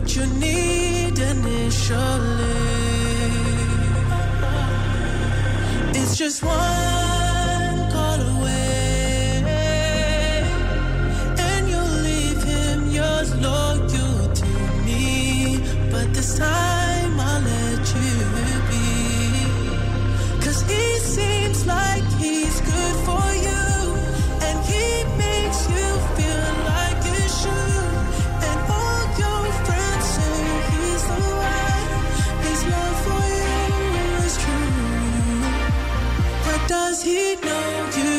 what 0.00 0.16
you 0.16 0.26
need 0.38 1.18
initially. 1.18 2.56
It's 5.98 6.16
just 6.16 6.42
one 6.42 7.90
call 7.92 8.20
away, 8.34 9.42
and 11.48 11.68
you'll 11.68 11.96
leave 12.08 12.42
him 12.42 12.90
yours 12.90 13.34
loyal 13.36 14.32
to 14.40 14.46
me. 14.86 15.58
But 15.90 16.14
this 16.14 16.38
time 16.38 17.20
I'll 17.20 17.42
let 17.42 17.84
you 17.96 18.12
be. 18.70 18.88
Cause 20.44 20.62
he 20.62 20.98
seems 21.16 21.66
like 21.66 22.04
he's 22.18 22.60
good 22.60 22.96
for 23.06 23.29
does 36.70 37.02
he 37.02 37.34
know 37.42 37.90
you 37.96 38.09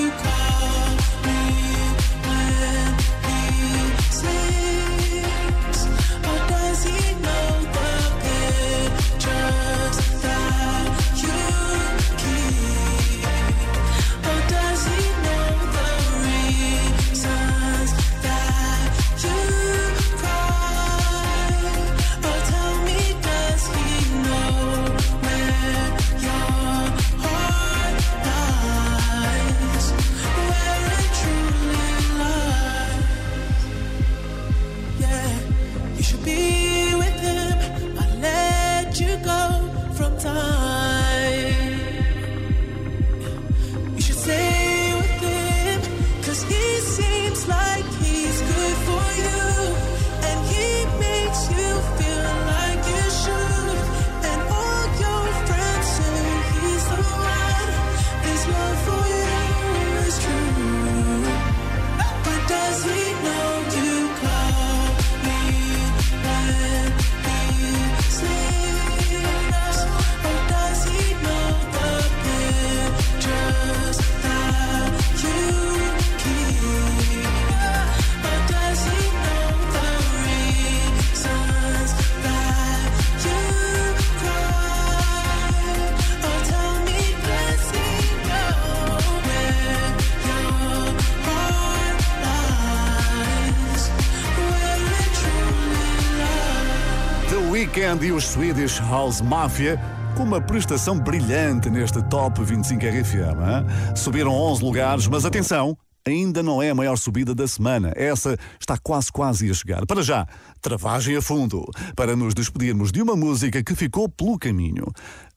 Swedish 98.41 98.79
House 98.79 99.21
Mafia 99.21 99.79
com 100.17 100.23
uma 100.23 100.41
prestação 100.41 100.97
brilhante 100.97 101.69
neste 101.69 102.01
Top 102.09 102.43
25 102.43 102.83
RFM. 102.83 103.15
hein? 103.37 103.95
Subiram 103.95 104.31
11 104.31 104.63
lugares, 104.63 105.05
mas 105.05 105.25
atenção, 105.25 105.77
ainda 106.03 106.41
não 106.41 106.59
é 106.59 106.71
a 106.71 106.75
maior 106.75 106.97
subida 106.97 107.35
da 107.35 107.47
semana. 107.47 107.93
Essa 107.95 108.35
está 108.59 108.79
quase, 108.79 109.11
quase 109.11 109.47
a 109.47 109.53
chegar. 109.53 109.85
Para 109.85 110.01
já, 110.01 110.25
travagem 110.59 111.15
a 111.15 111.21
fundo, 111.21 111.63
para 111.95 112.15
nos 112.15 112.33
despedirmos 112.33 112.91
de 112.91 112.99
uma 112.99 113.15
música 113.15 113.63
que 113.63 113.75
ficou 113.75 114.09
pelo 114.09 114.39
caminho. 114.39 114.87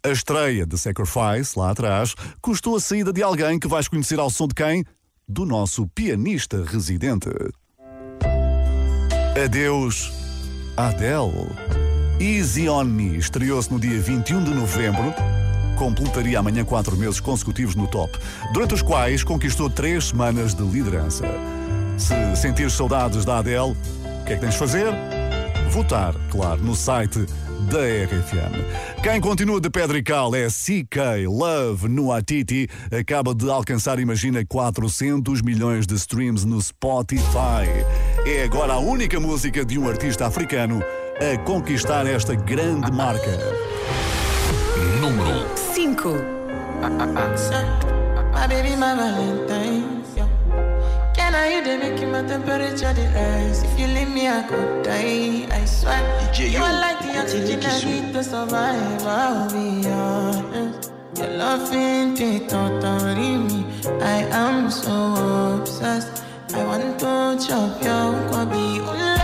A 0.02 0.08
estreia 0.08 0.64
de 0.64 0.78
Sacrifice, 0.78 1.58
lá 1.58 1.72
atrás, 1.72 2.14
custou 2.40 2.74
a 2.74 2.80
saída 2.80 3.12
de 3.12 3.22
alguém 3.22 3.58
que 3.58 3.68
vais 3.68 3.86
conhecer 3.86 4.18
ao 4.18 4.30
som 4.30 4.48
de 4.48 4.54
quem? 4.54 4.82
Do 5.28 5.44
nosso 5.44 5.86
pianista 5.88 6.64
residente. 6.64 7.28
Adeus, 9.36 10.10
Adele. 10.74 11.83
Easy 12.24 12.70
on 12.70 12.84
Me 12.84 13.18
estreou-se 13.18 13.70
no 13.70 13.78
dia 13.78 14.00
21 14.00 14.44
de 14.44 14.54
novembro. 14.54 15.12
Completaria 15.76 16.38
amanhã 16.38 16.64
quatro 16.64 16.96
meses 16.96 17.20
consecutivos 17.20 17.74
no 17.74 17.86
top, 17.86 18.18
durante 18.50 18.72
os 18.72 18.80
quais 18.80 19.22
conquistou 19.22 19.68
três 19.68 20.06
semanas 20.06 20.54
de 20.54 20.62
liderança. 20.62 21.26
Se 21.98 22.14
sentires 22.34 22.72
saudades 22.72 23.26
da 23.26 23.40
Adele, 23.40 23.72
o 23.72 24.24
que 24.24 24.32
é 24.32 24.36
que 24.36 24.40
tens 24.40 24.54
de 24.54 24.58
fazer? 24.58 24.86
Votar, 25.68 26.14
claro, 26.30 26.64
no 26.64 26.74
site 26.74 27.26
da 27.70 27.80
RFM. 27.80 29.02
Quem 29.02 29.20
continua 29.20 29.60
de 29.60 29.68
pedra 29.68 29.98
e 29.98 30.02
cal 30.02 30.34
é 30.34 30.46
CK 30.46 31.26
Love 31.28 31.88
no 31.88 32.10
Atiti. 32.10 32.70
Acaba 32.90 33.34
de 33.34 33.50
alcançar, 33.50 33.98
imagina, 33.98 34.42
400 34.48 35.42
milhões 35.42 35.86
de 35.86 35.94
streams 35.96 36.46
no 36.46 36.58
Spotify. 36.58 37.68
É 38.24 38.44
agora 38.44 38.72
a 38.72 38.78
única 38.78 39.20
música 39.20 39.62
de 39.62 39.78
um 39.78 39.86
artista 39.86 40.26
africano 40.26 40.82
a 41.20 41.36
conquistar 41.44 42.06
esta 42.06 42.34
grande 42.34 42.90
marca. 42.90 43.38
Número 45.00 45.46
5. 45.54 45.74
My 48.32 48.46
baby, 48.48 48.76
my 48.76 48.94
Valentine. 48.94 50.02
Yeah. 50.16 50.28
Can 51.14 51.34
I 51.34 51.54
you 51.54 51.64
they 51.64 51.76
make 51.78 52.08
my 52.08 52.22
temperature 52.22 52.92
the 52.92 53.08
rise? 53.14 53.62
If 53.62 53.78
you 53.78 53.86
leave 53.86 54.10
me, 54.10 54.28
I 54.28 54.42
could 54.42 54.82
die. 54.82 55.46
I 55.50 55.64
swear. 55.64 56.02
you 56.36 56.62
are 56.62 56.80
like 56.80 57.00
the 57.00 57.20
oxygen 57.20 57.60
I 57.64 57.84
need 57.84 58.12
to 58.12 58.22
survive. 58.24 59.06
I'll 59.06 59.48
be 59.50 59.88
honest. 59.88 60.92
Your 61.16 61.28
love 61.28 61.72
ain't 61.72 62.20
it 62.20 62.48
totally 62.48 63.38
me. 63.38 63.64
I 64.02 64.26
am 64.30 64.70
so 64.70 65.60
obsessed. 65.60 66.24
I 66.54 66.64
want 66.64 66.98
to 67.00 67.46
chop 67.46 67.82
your 67.82 68.14
kwabi. 68.28 68.78
Ule. 68.78 69.14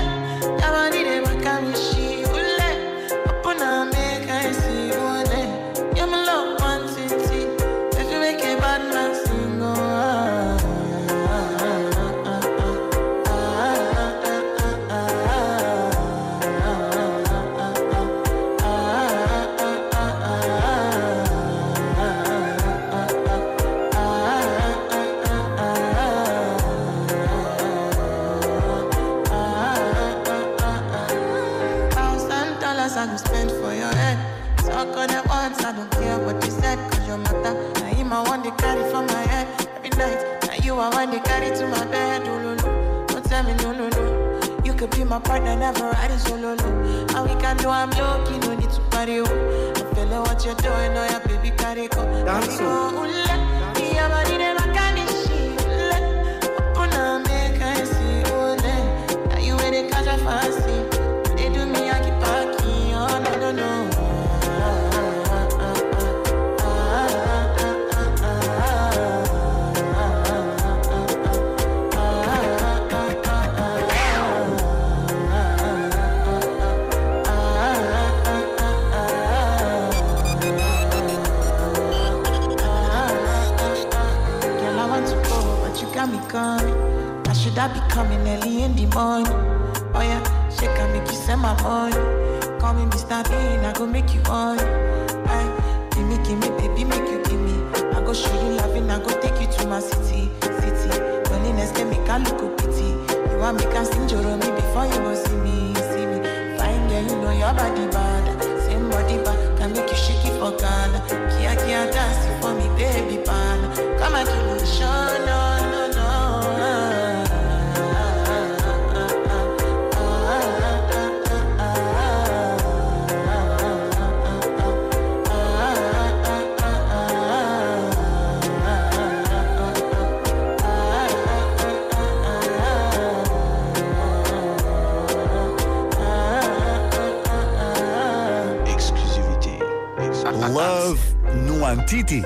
No 141.91 141.99
Antiti. 141.99 142.23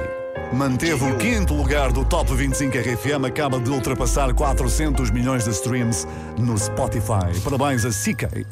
Manteve 0.53 1.05
o 1.05 1.17
quinto 1.17 1.55
lugar 1.55 1.91
do 1.91 2.05
Top 2.05 2.33
25 2.33 2.77
RFM, 2.77 3.25
acaba 3.27 3.59
de 3.59 3.71
ultrapassar 3.71 4.33
400 4.35 5.11
milhões 5.11 5.45
de 5.45 5.51
streams 5.51 6.07
no 6.39 6.57
Spotify. 6.59 7.41
Parabéns 7.43 7.85
a 7.85 7.91
CK. 7.91 8.47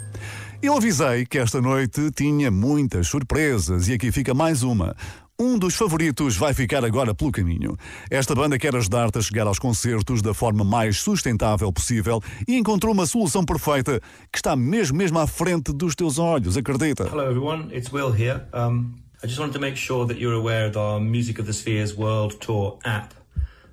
Eu 0.62 0.76
avisei 0.76 1.26
que 1.26 1.38
esta 1.38 1.60
noite 1.60 2.10
tinha 2.12 2.50
muitas 2.50 3.08
surpresas 3.08 3.88
e 3.88 3.92
aqui 3.92 4.10
fica 4.10 4.32
mais 4.32 4.62
uma. 4.62 4.96
Um 5.38 5.58
dos 5.58 5.74
favoritos 5.74 6.36
vai 6.36 6.54
ficar 6.54 6.84
agora 6.84 7.14
pelo 7.14 7.32
caminho. 7.32 7.76
Esta 8.10 8.34
banda 8.34 8.58
quer 8.58 8.74
ajudar-te 8.76 9.18
a 9.18 9.22
chegar 9.22 9.46
aos 9.46 9.58
concertos 9.58 10.22
da 10.22 10.32
forma 10.32 10.64
mais 10.64 10.98
sustentável 10.98 11.72
possível 11.72 12.20
e 12.46 12.56
encontrou 12.56 12.92
uma 12.92 13.06
solução 13.06 13.44
perfeita 13.44 14.00
que 14.32 14.38
está 14.38 14.54
mesmo, 14.54 14.96
mesmo 14.96 15.18
à 15.18 15.26
frente 15.26 15.72
dos 15.72 15.94
teus 15.94 16.18
olhos, 16.18 16.56
acredita? 16.56 17.04
Hello, 17.04 17.24
everyone. 17.24 17.74
It's 17.76 17.92
Will 17.92 18.14
here. 18.14 18.42
Um, 18.54 19.02
I 19.24 19.28
just 19.28 19.38
wanted 19.38 19.52
to 19.52 19.60
make 19.60 19.76
sure 19.76 20.04
that 20.06 20.18
you're 20.18 20.32
aware 20.32 20.66
of 20.66 20.76
our 20.76 20.98
Music 20.98 21.38
of 21.38 21.46
the 21.46 21.52
Spheres 21.52 21.96
World 21.96 22.40
Tour 22.40 22.80
app. 22.84 23.14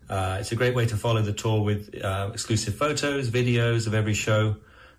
Uh, 0.08 0.38
it's 0.40 0.52
a 0.52 0.56
great 0.56 0.76
way 0.76 0.86
to 0.86 0.96
follow 0.96 1.24
the 1.24 1.34
tour 1.34 1.64
with 1.64 2.00
uh, 2.04 2.30
exclusive 2.32 2.76
photos, 2.76 3.32
videos 3.32 3.88
of 3.88 3.96
every 3.96 4.14
show, 4.14 4.56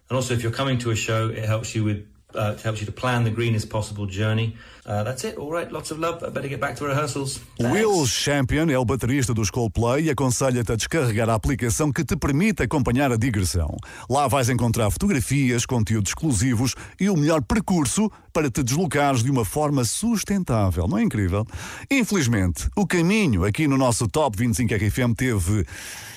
and 0.09 0.16
also 0.16 0.34
if 0.34 0.42
you're 0.42 0.51
coming 0.51 0.78
to 0.78 0.90
a 0.90 0.96
show, 0.96 1.28
it 1.28 1.44
helps 1.44 1.76
you 1.76 1.84
with 1.84 2.05
uh, 2.34 2.55
it 2.57 2.62
helps 2.62 2.80
you 2.80 2.86
to 2.86 2.92
plan 2.92 3.22
the 3.22 3.30
greenest 3.30 3.70
possible 3.70 4.07
journey. 4.07 4.57
Uh, 4.91 5.05
that's 5.05 5.22
it. 5.24 5.38
All 5.38 5.53
right. 5.53 5.70
Lots 5.70 5.93
of 5.93 6.01
love. 6.01 6.24
I 6.26 6.30
better 6.30 6.49
get 6.49 6.59
back 6.59 6.74
to 6.78 6.84
rehearsals. 6.84 7.38
Will 7.61 8.05
Champion 8.09 8.68
é 8.70 8.76
o 8.76 8.84
baterista 8.84 9.32
dos 9.32 9.49
Coldplay 9.49 10.07
e 10.07 10.11
aconselha-te 10.11 10.72
a 10.72 10.74
descarregar 10.74 11.30
a 11.30 11.34
aplicação 11.34 11.93
que 11.93 12.05
te 12.05 12.16
permite 12.16 12.64
acompanhar 12.64 13.12
a 13.12 13.16
digressão. 13.16 13.76
Lá 14.09 14.26
vais 14.26 14.49
encontrar 14.49 14.91
fotografias, 14.91 15.64
conteúdos 15.64 16.11
exclusivos 16.11 16.74
e 16.99 17.09
o 17.09 17.16
melhor 17.16 17.41
percurso 17.41 18.11
para 18.32 18.51
te 18.51 18.64
deslocares 18.64 19.22
de 19.22 19.30
uma 19.30 19.45
forma 19.45 19.84
sustentável. 19.84 20.88
Não 20.88 20.99
é 20.99 21.05
incrível? 21.05 21.47
Infelizmente, 21.88 22.68
o 22.74 22.84
caminho 22.84 23.45
aqui 23.45 23.68
no 23.68 23.78
nosso 23.78 24.09
Top 24.09 24.36
25 24.36 24.74
RFM 24.74 25.14
teve 25.16 25.64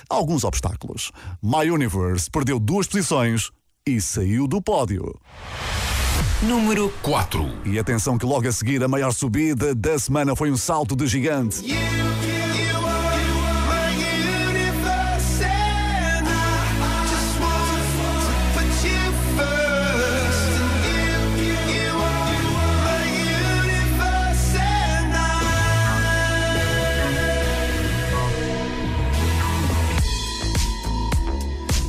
alguns 0.10 0.44
obstáculos. 0.44 1.12
My 1.44 1.70
Universe 1.70 2.28
perdeu 2.28 2.60
duas 2.60 2.88
posições 2.88 3.52
e 3.86 4.02
saiu 4.02 4.48
do 4.48 4.60
pódio. 4.60 5.14
Número 6.48 6.92
4. 7.02 7.60
E 7.64 7.80
atenção 7.80 8.18
que 8.18 8.26
logo 8.26 8.46
a 8.46 8.52
seguir 8.52 8.84
a 8.84 8.88
maior 8.88 9.14
subida 9.14 9.74
da 9.74 9.98
semana 9.98 10.36
foi 10.36 10.52
um 10.52 10.58
salto 10.58 10.94
de 10.94 11.08
gigante. 11.08 11.64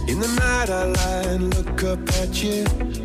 In 0.07 0.21
the 0.21 0.29
night 0.29 0.71
I 0.71 0.85
lie 0.85 1.35
and 1.35 1.55
look 1.57 1.83
up 1.83 2.09
at 2.23 2.41
you. 2.41 3.04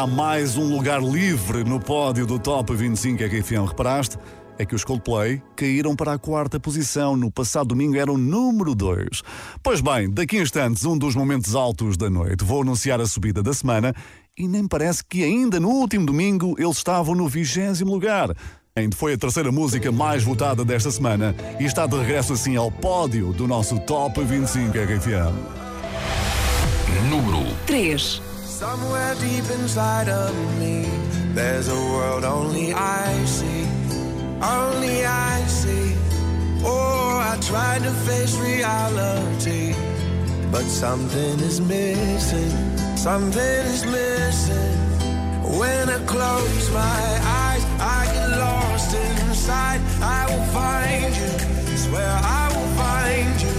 Há 0.00 0.06
mais 0.06 0.56
um 0.56 0.74
lugar 0.74 1.02
livre 1.02 1.62
no 1.62 1.78
pódio 1.78 2.24
do 2.24 2.38
Top 2.38 2.74
25 2.74 3.22
RFM. 3.22 3.68
Reparaste? 3.68 4.16
É 4.58 4.64
que 4.64 4.74
os 4.74 4.82
Coldplay 4.82 5.42
caíram 5.54 5.94
para 5.94 6.14
a 6.14 6.18
quarta 6.18 6.58
posição. 6.58 7.18
No 7.18 7.30
passado 7.30 7.66
domingo 7.66 7.98
eram 7.98 8.16
número 8.16 8.74
2. 8.74 9.20
Pois 9.62 9.82
bem, 9.82 10.08
daqui 10.08 10.38
a 10.38 10.40
instantes, 10.40 10.86
um 10.86 10.96
dos 10.96 11.14
momentos 11.14 11.54
altos 11.54 11.98
da 11.98 12.08
noite. 12.08 12.42
Vou 12.42 12.62
anunciar 12.62 12.98
a 12.98 13.04
subida 13.04 13.42
da 13.42 13.52
semana 13.52 13.94
e 14.38 14.48
nem 14.48 14.66
parece 14.66 15.04
que 15.04 15.22
ainda 15.22 15.60
no 15.60 15.68
último 15.68 16.06
domingo 16.06 16.54
eles 16.58 16.78
estavam 16.78 17.14
no 17.14 17.28
vigésimo 17.28 17.92
lugar. 17.92 18.34
Ainda 18.74 18.96
foi 18.96 19.12
a 19.12 19.18
terceira 19.18 19.52
música 19.52 19.92
mais 19.92 20.24
votada 20.24 20.64
desta 20.64 20.90
semana 20.90 21.36
e 21.60 21.66
está 21.66 21.86
de 21.86 21.98
regresso 21.98 22.32
assim 22.32 22.56
ao 22.56 22.72
pódio 22.72 23.34
do 23.34 23.46
nosso 23.46 23.78
Top 23.80 24.18
25 24.18 24.70
RFM. 24.78 25.36
Número 27.10 27.54
3. 27.66 28.29
Somewhere 28.60 29.14
deep 29.14 29.48
inside 29.52 30.10
of 30.10 30.34
me, 30.58 30.84
there's 31.32 31.68
a 31.68 31.74
world 31.74 32.24
only 32.24 32.74
I 32.74 33.24
see. 33.24 33.64
Only 34.42 35.06
I 35.06 35.40
see. 35.46 35.96
Oh, 36.62 37.16
I 37.24 37.38
tried 37.40 37.82
to 37.84 37.90
face 37.90 38.36
reality, 38.36 39.74
but 40.52 40.64
something 40.64 41.40
is 41.40 41.58
missing. 41.62 42.52
Something 42.98 43.64
is 43.74 43.86
missing. 43.86 44.76
When 45.58 45.88
I 45.88 45.98
close 46.04 46.70
my 46.70 47.06
eyes, 47.42 47.64
I 47.80 48.00
get 48.12 48.28
lost 48.44 48.94
inside. 48.94 49.80
I 50.02 50.26
will 50.28 50.46
find 50.58 51.16
you. 51.16 51.78
Swear 51.78 52.12
I 52.12 52.44
will 52.54 52.72
find 52.82 53.40
you. 53.40 53.56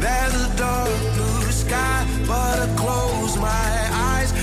There's 0.00 0.34
a 0.34 0.56
dark 0.56 1.02
blue 1.14 1.52
sky, 1.52 2.04
but 2.26 2.58
I 2.58 2.74
close 2.74 3.36
my 3.36 3.46
eyes. 3.46 3.87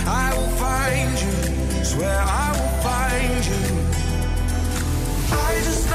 I 0.07 0.33
will 0.37 0.55
find 0.57 1.11
you. 1.21 1.83
Swear 1.83 2.19
I 2.19 2.51
will 2.57 2.75
find 2.87 3.45
you. 3.45 3.63
I 5.31 5.61
just 5.63 5.94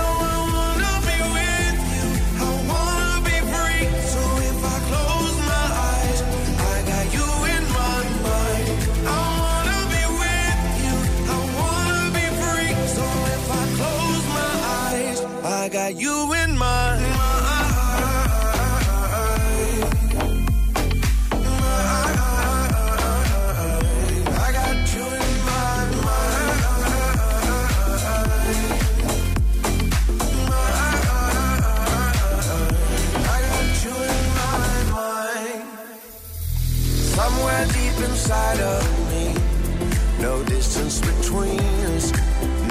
inside 38.31 38.61
of 38.61 39.11
me, 39.11 39.35
no 40.23 40.45
distance 40.45 41.01
between 41.01 41.59
us, 41.97 42.13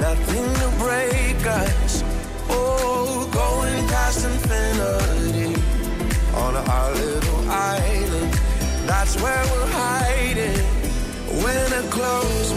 nothing 0.00 0.46
to 0.54 0.68
break 0.78 1.36
us. 1.46 2.02
Oh, 2.48 3.28
going 3.30 3.86
past 3.88 4.24
infinity 4.24 5.60
on 6.34 6.56
our 6.56 6.92
little 6.94 7.50
island. 7.50 8.32
That's 8.86 9.20
where 9.20 9.44
we're 9.52 9.66
hiding. 9.66 10.64
When 11.44 11.72
I 11.74 11.86
close 11.90 12.49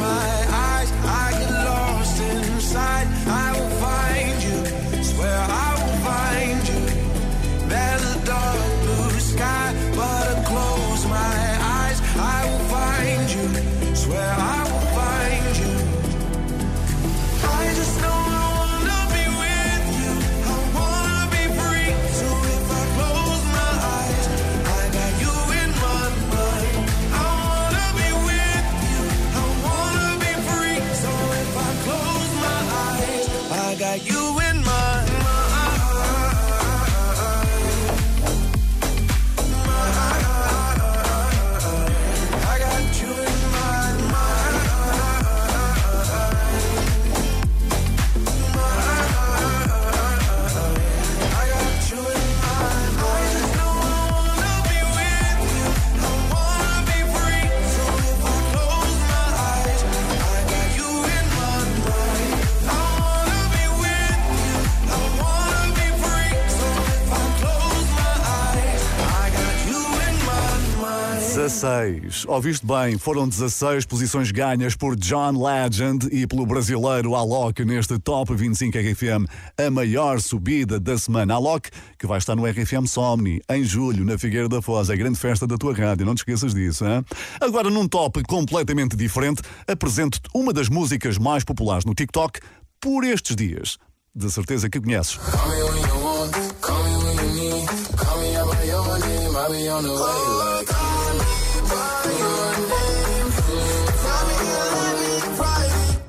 16. 71.63 72.25
Ouviste 72.27 72.65
bem, 72.65 72.97
foram 72.97 73.25
16 73.25 73.85
posições 73.85 74.31
ganhas 74.31 74.75
por 74.75 74.97
John 74.97 75.41
Legend 75.41 76.09
e 76.11 76.27
pelo 76.27 76.45
brasileiro 76.45 77.15
Alok 77.15 77.63
neste 77.63 77.97
Top 77.99 78.35
25 78.35 78.77
RFM, 78.77 79.25
a 79.57 79.71
maior 79.71 80.19
subida 80.19 80.77
da 80.77 80.97
semana. 80.97 81.35
Alok, 81.35 81.69
que 81.97 82.05
vai 82.05 82.17
estar 82.17 82.35
no 82.35 82.45
RFM 82.45 82.85
Somni 82.85 83.41
em 83.49 83.63
julho, 83.63 84.03
na 84.03 84.17
Figueira 84.17 84.49
da 84.49 84.61
Foz, 84.61 84.89
a 84.89 84.95
grande 84.97 85.17
festa 85.17 85.47
da 85.47 85.57
tua 85.57 85.73
rádio, 85.73 86.05
não 86.05 86.15
te 86.15 86.17
esqueças 86.17 86.53
disso. 86.53 86.85
Hein? 86.85 87.01
Agora, 87.39 87.69
num 87.69 87.87
top 87.87 88.21
completamente 88.23 88.97
diferente, 88.97 89.41
apresento-te 89.65 90.27
uma 90.35 90.51
das 90.51 90.67
músicas 90.67 91.17
mais 91.17 91.45
populares 91.45 91.85
no 91.85 91.95
TikTok 91.95 92.41
por 92.81 93.05
estes 93.05 93.37
dias. 93.37 93.77
De 94.13 94.29
certeza 94.29 94.69
que 94.69 94.81
conheces. 94.81 95.15
Call 95.15 95.49
me 95.49 95.63
when 95.63 95.81
you 95.81 96.03
want, 96.03 96.61
call 96.61 96.83
me 96.83 96.97
when 97.05 97.17
you 97.17 97.33
need. 97.33 97.67
Call 97.95 98.19
me 98.19 98.33
by 98.51 98.63
your 98.65 98.99
name, 98.99 99.35
I'll 99.37 99.49
be 99.49 99.69
on 99.69 99.83
the 99.83 99.93
way. 99.93 100.32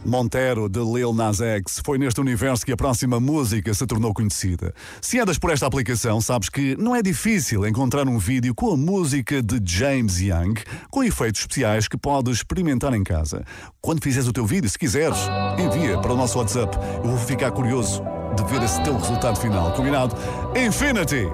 Montero, 0.04 0.68
de 0.68 0.80
Lil 0.80 1.14
Nas 1.14 1.40
X, 1.40 1.80
foi 1.84 1.96
neste 1.98 2.20
universo 2.20 2.64
que 2.64 2.72
a 2.72 2.76
próxima 2.76 3.18
música 3.18 3.72
se 3.72 3.86
tornou 3.86 4.12
conhecida. 4.12 4.74
Se 5.00 5.18
andas 5.18 5.38
por 5.38 5.50
esta 5.50 5.66
aplicação, 5.66 6.20
sabes 6.20 6.48
que 6.48 6.76
não 6.76 6.94
é 6.94 7.02
difícil 7.02 7.66
encontrar 7.66 8.06
um 8.06 8.18
vídeo 8.18 8.54
com 8.54 8.72
a 8.72 8.76
música 8.76 9.42
de 9.42 9.60
James 9.64 10.20
Young, 10.20 10.54
com 10.90 11.02
efeitos 11.02 11.40
especiais 11.40 11.88
que 11.88 11.96
podes 11.96 12.36
experimentar 12.36 12.92
em 12.92 13.02
casa. 13.02 13.44
Quando 13.80 14.02
fizeres 14.02 14.28
o 14.28 14.32
teu 14.32 14.44
vídeo, 14.44 14.68
se 14.68 14.78
quiseres, 14.78 15.18
envia 15.58 15.98
para 15.98 16.12
o 16.12 16.16
nosso 16.16 16.38
WhatsApp. 16.38 16.76
Eu 17.02 17.10
vou 17.10 17.18
ficar 17.18 17.50
curioso 17.50 18.02
de 18.36 18.44
ver 18.44 18.62
esse 18.62 18.82
teu 18.82 18.98
resultado 18.98 19.38
final. 19.40 19.72
Combinado? 19.72 20.14
Infinity! 20.54 21.26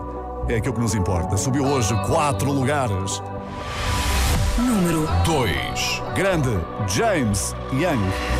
É 0.48 0.56
aquilo 0.56 0.74
que 0.74 0.80
nos 0.80 0.94
importa. 0.94 1.36
Subiu 1.36 1.64
hoje 1.64 1.94
quatro 2.06 2.52
lugares. 2.52 3.20
Número 4.58 5.08
2. 5.24 6.02
Grande 6.14 6.50
James 6.88 7.54
Young. 7.72 8.39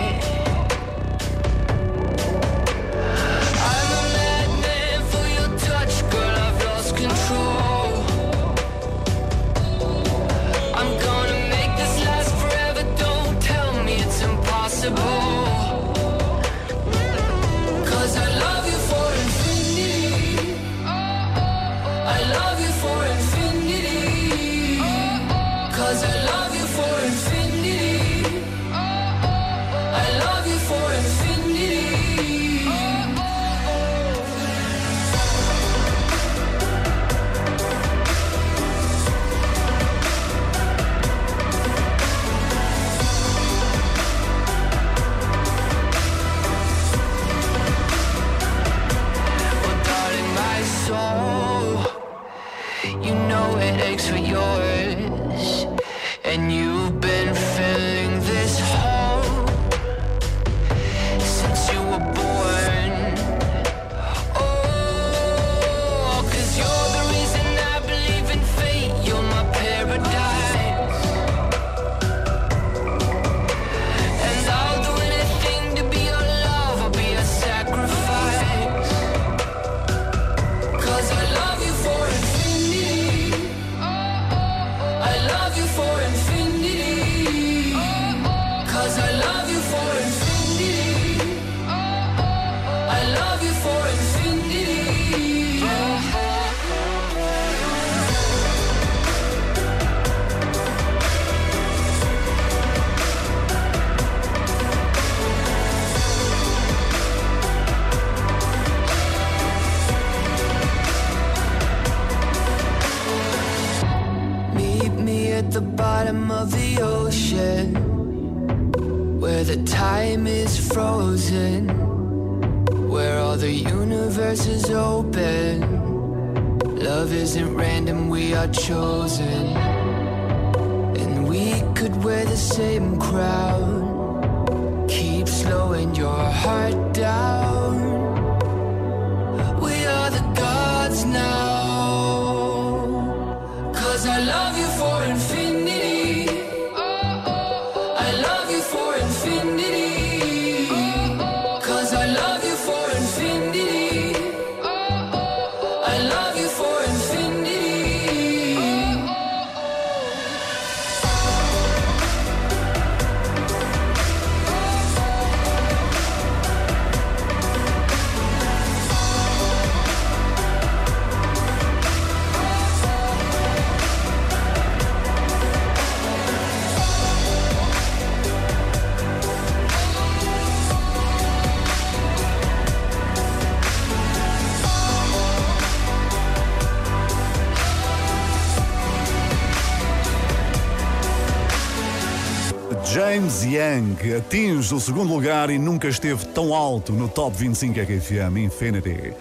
Young 193.43 194.15
atinge 194.17 194.73
o 194.73 194.79
segundo 194.79 195.13
lugar 195.13 195.49
e 195.49 195.57
nunca 195.57 195.87
esteve 195.87 196.25
tão 196.27 196.53
alto 196.53 196.93
no 196.93 197.07
Top 197.07 197.35
25 197.35 197.79
RFM 197.79 198.37
Infinity. 198.37 199.13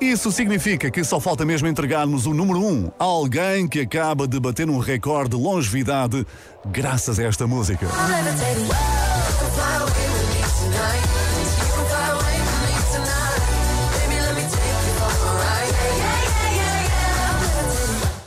Isso 0.00 0.30
significa 0.30 0.90
que 0.90 1.02
só 1.02 1.18
falta 1.18 1.44
mesmo 1.44 1.66
entregar-nos 1.66 2.26
o 2.26 2.34
número 2.34 2.60
1 2.60 2.66
um, 2.66 2.90
a 2.98 3.04
alguém 3.04 3.66
que 3.66 3.80
acaba 3.80 4.28
de 4.28 4.38
bater 4.38 4.70
um 4.70 4.78
recorde 4.78 5.36
de 5.36 5.42
longevidade 5.42 6.26
graças 6.66 7.18
a 7.18 7.24
esta 7.24 7.46
música. 7.46 7.86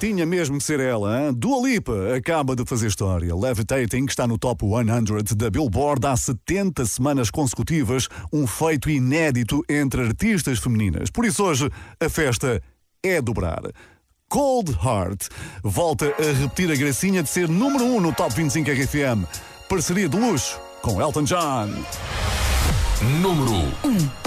Tinha 0.02 0.26
mesmo 0.26 0.58
que 0.58 0.64
ser 0.64 0.80
ela, 0.80 1.28
hein? 1.28 1.32
Dua 1.32 1.62
Lipa 1.62 2.16
acaba 2.18 2.56
de 2.56 2.66
fazer 2.66 2.88
história. 2.88 3.36
Levitating 3.36 4.06
está 4.06 4.26
no 4.26 4.36
top 4.36 4.66
100 4.66 5.38
da 5.38 5.48
Billboard 5.48 6.08
há 6.08 6.18
70 6.18 6.88
semanas 6.88 7.30
consecutivas, 7.30 8.08
um 8.34 8.48
feito 8.48 8.90
inédito 8.90 9.64
entre 9.70 10.02
artistas 10.02 10.58
femininas. 10.58 11.12
Por 11.12 11.24
isso 11.24 11.44
hoje 11.44 11.70
a 12.00 12.10
festa 12.10 12.60
é 13.04 13.22
dobrar. 13.22 13.62
Cold 14.28 14.72
Heart 14.72 15.28
volta 15.64 16.08
a 16.18 16.34
repetir 16.34 16.72
a 16.72 16.76
gracinha 16.76 17.22
de 17.22 17.30
ser 17.30 17.48
número 17.48 17.84
1 17.84 18.02
no 18.02 18.12
Top 18.12 18.34
25 18.36 18.72
RFM. 18.72 19.28
Parceria 19.70 20.10
de 20.10 20.18
luxo 20.18 20.60
com 20.82 21.00
Elton 21.00 21.26
John. 21.26 21.70
Número 23.22 23.54
1. 23.84 24.21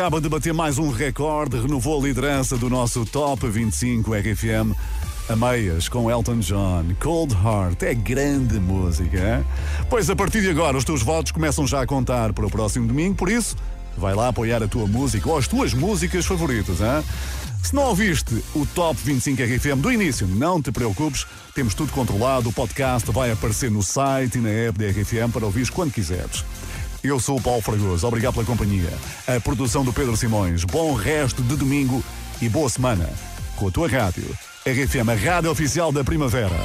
Acaba 0.00 0.18
de 0.18 0.30
bater 0.30 0.54
mais 0.54 0.78
um 0.78 0.88
recorde, 0.88 1.60
renovou 1.60 2.00
a 2.00 2.06
liderança 2.08 2.56
do 2.56 2.70
nosso 2.70 3.04
Top 3.04 3.46
25 3.46 4.14
RFM 4.14 4.74
a 5.28 5.36
meias 5.36 5.90
com 5.90 6.10
Elton 6.10 6.38
John. 6.38 6.86
Cold 6.98 7.34
Heart 7.34 7.82
é 7.82 7.92
grande 7.94 8.58
música. 8.58 9.18
hein? 9.18 9.44
Pois 9.90 10.08
a 10.08 10.16
partir 10.16 10.40
de 10.40 10.48
agora 10.48 10.78
os 10.78 10.84
teus 10.84 11.02
votos 11.02 11.32
começam 11.32 11.66
já 11.66 11.82
a 11.82 11.86
contar 11.86 12.32
para 12.32 12.46
o 12.46 12.50
próximo 12.50 12.86
domingo, 12.86 13.14
por 13.14 13.30
isso 13.30 13.54
vai 13.94 14.14
lá 14.14 14.28
apoiar 14.28 14.62
a 14.62 14.68
tua 14.68 14.86
música 14.86 15.28
ou 15.28 15.36
as 15.36 15.46
tuas 15.46 15.74
músicas 15.74 16.24
favoritas. 16.24 16.80
hein? 16.80 17.04
Se 17.62 17.74
não 17.74 17.82
ouviste 17.82 18.42
o 18.54 18.64
Top 18.64 18.98
25 19.04 19.42
RFM 19.42 19.82
do 19.82 19.92
início, 19.92 20.26
não 20.26 20.62
te 20.62 20.72
preocupes, 20.72 21.26
temos 21.54 21.74
tudo 21.74 21.92
controlado, 21.92 22.48
o 22.48 22.52
podcast 22.54 23.12
vai 23.12 23.30
aparecer 23.30 23.70
no 23.70 23.82
site 23.82 24.38
e 24.38 24.40
na 24.40 24.48
app 24.48 24.78
da 24.78 24.86
RFM 24.86 25.30
para 25.30 25.44
ouvires 25.44 25.68
quando 25.68 25.92
quiseres. 25.92 26.42
Eu 27.02 27.18
sou 27.18 27.38
o 27.38 27.42
Paulo 27.42 27.62
Fragoso, 27.62 28.06
obrigado 28.06 28.34
pela 28.34 28.44
companhia. 28.44 28.92
A 29.26 29.40
produção 29.40 29.82
do 29.82 29.92
Pedro 29.92 30.16
Simões. 30.16 30.64
Bom 30.64 30.92
resto 30.92 31.42
de 31.42 31.56
domingo 31.56 32.04
e 32.42 32.48
boa 32.48 32.68
semana 32.68 33.08
com 33.56 33.68
a 33.68 33.70
tua 33.70 33.88
rádio. 33.88 34.24
RFM, 34.66 35.08
a 35.08 35.14
rádio 35.14 35.50
oficial 35.50 35.90
da 35.90 36.04
primavera. 36.04 36.56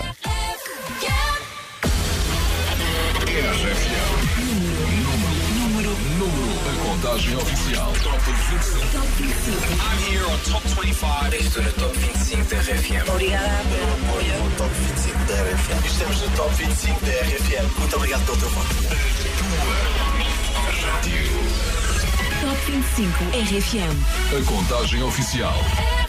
Contagem 6.83 7.35
oficial. 7.37 7.93
Top 8.03 8.19
25. 8.19 8.91
Top 8.91 9.07
25. 9.17 9.55
I'm 9.79 9.97
here 10.09 10.25
on 10.25 10.37
Top 10.39 10.63
25. 10.67 11.35
Estou 11.35 11.63
no 11.63 11.71
Top 11.73 11.97
25 11.97 12.43
da 12.45 12.57
RFM. 12.57 13.09
Obrigada 13.09 13.63
pelo 13.69 13.93
apoio. 13.93 14.51
Top 14.57 14.73
25 14.73 15.17
da 15.25 15.33
RFM. 15.43 15.85
Estamos 15.85 16.21
no 16.21 16.29
Top 16.35 16.55
25 16.55 17.05
da 17.05 17.11
RFM. 17.11 17.79
Muito 17.79 17.95
obrigado 17.95 18.25
pelo 18.25 18.37
teu 18.37 18.49
voto. 18.49 20.14
Top 22.41 22.57
25 22.67 23.11
RFM. 23.33 23.91
A 24.31 24.43
contagem 24.45 25.03
oficial. 25.03 26.04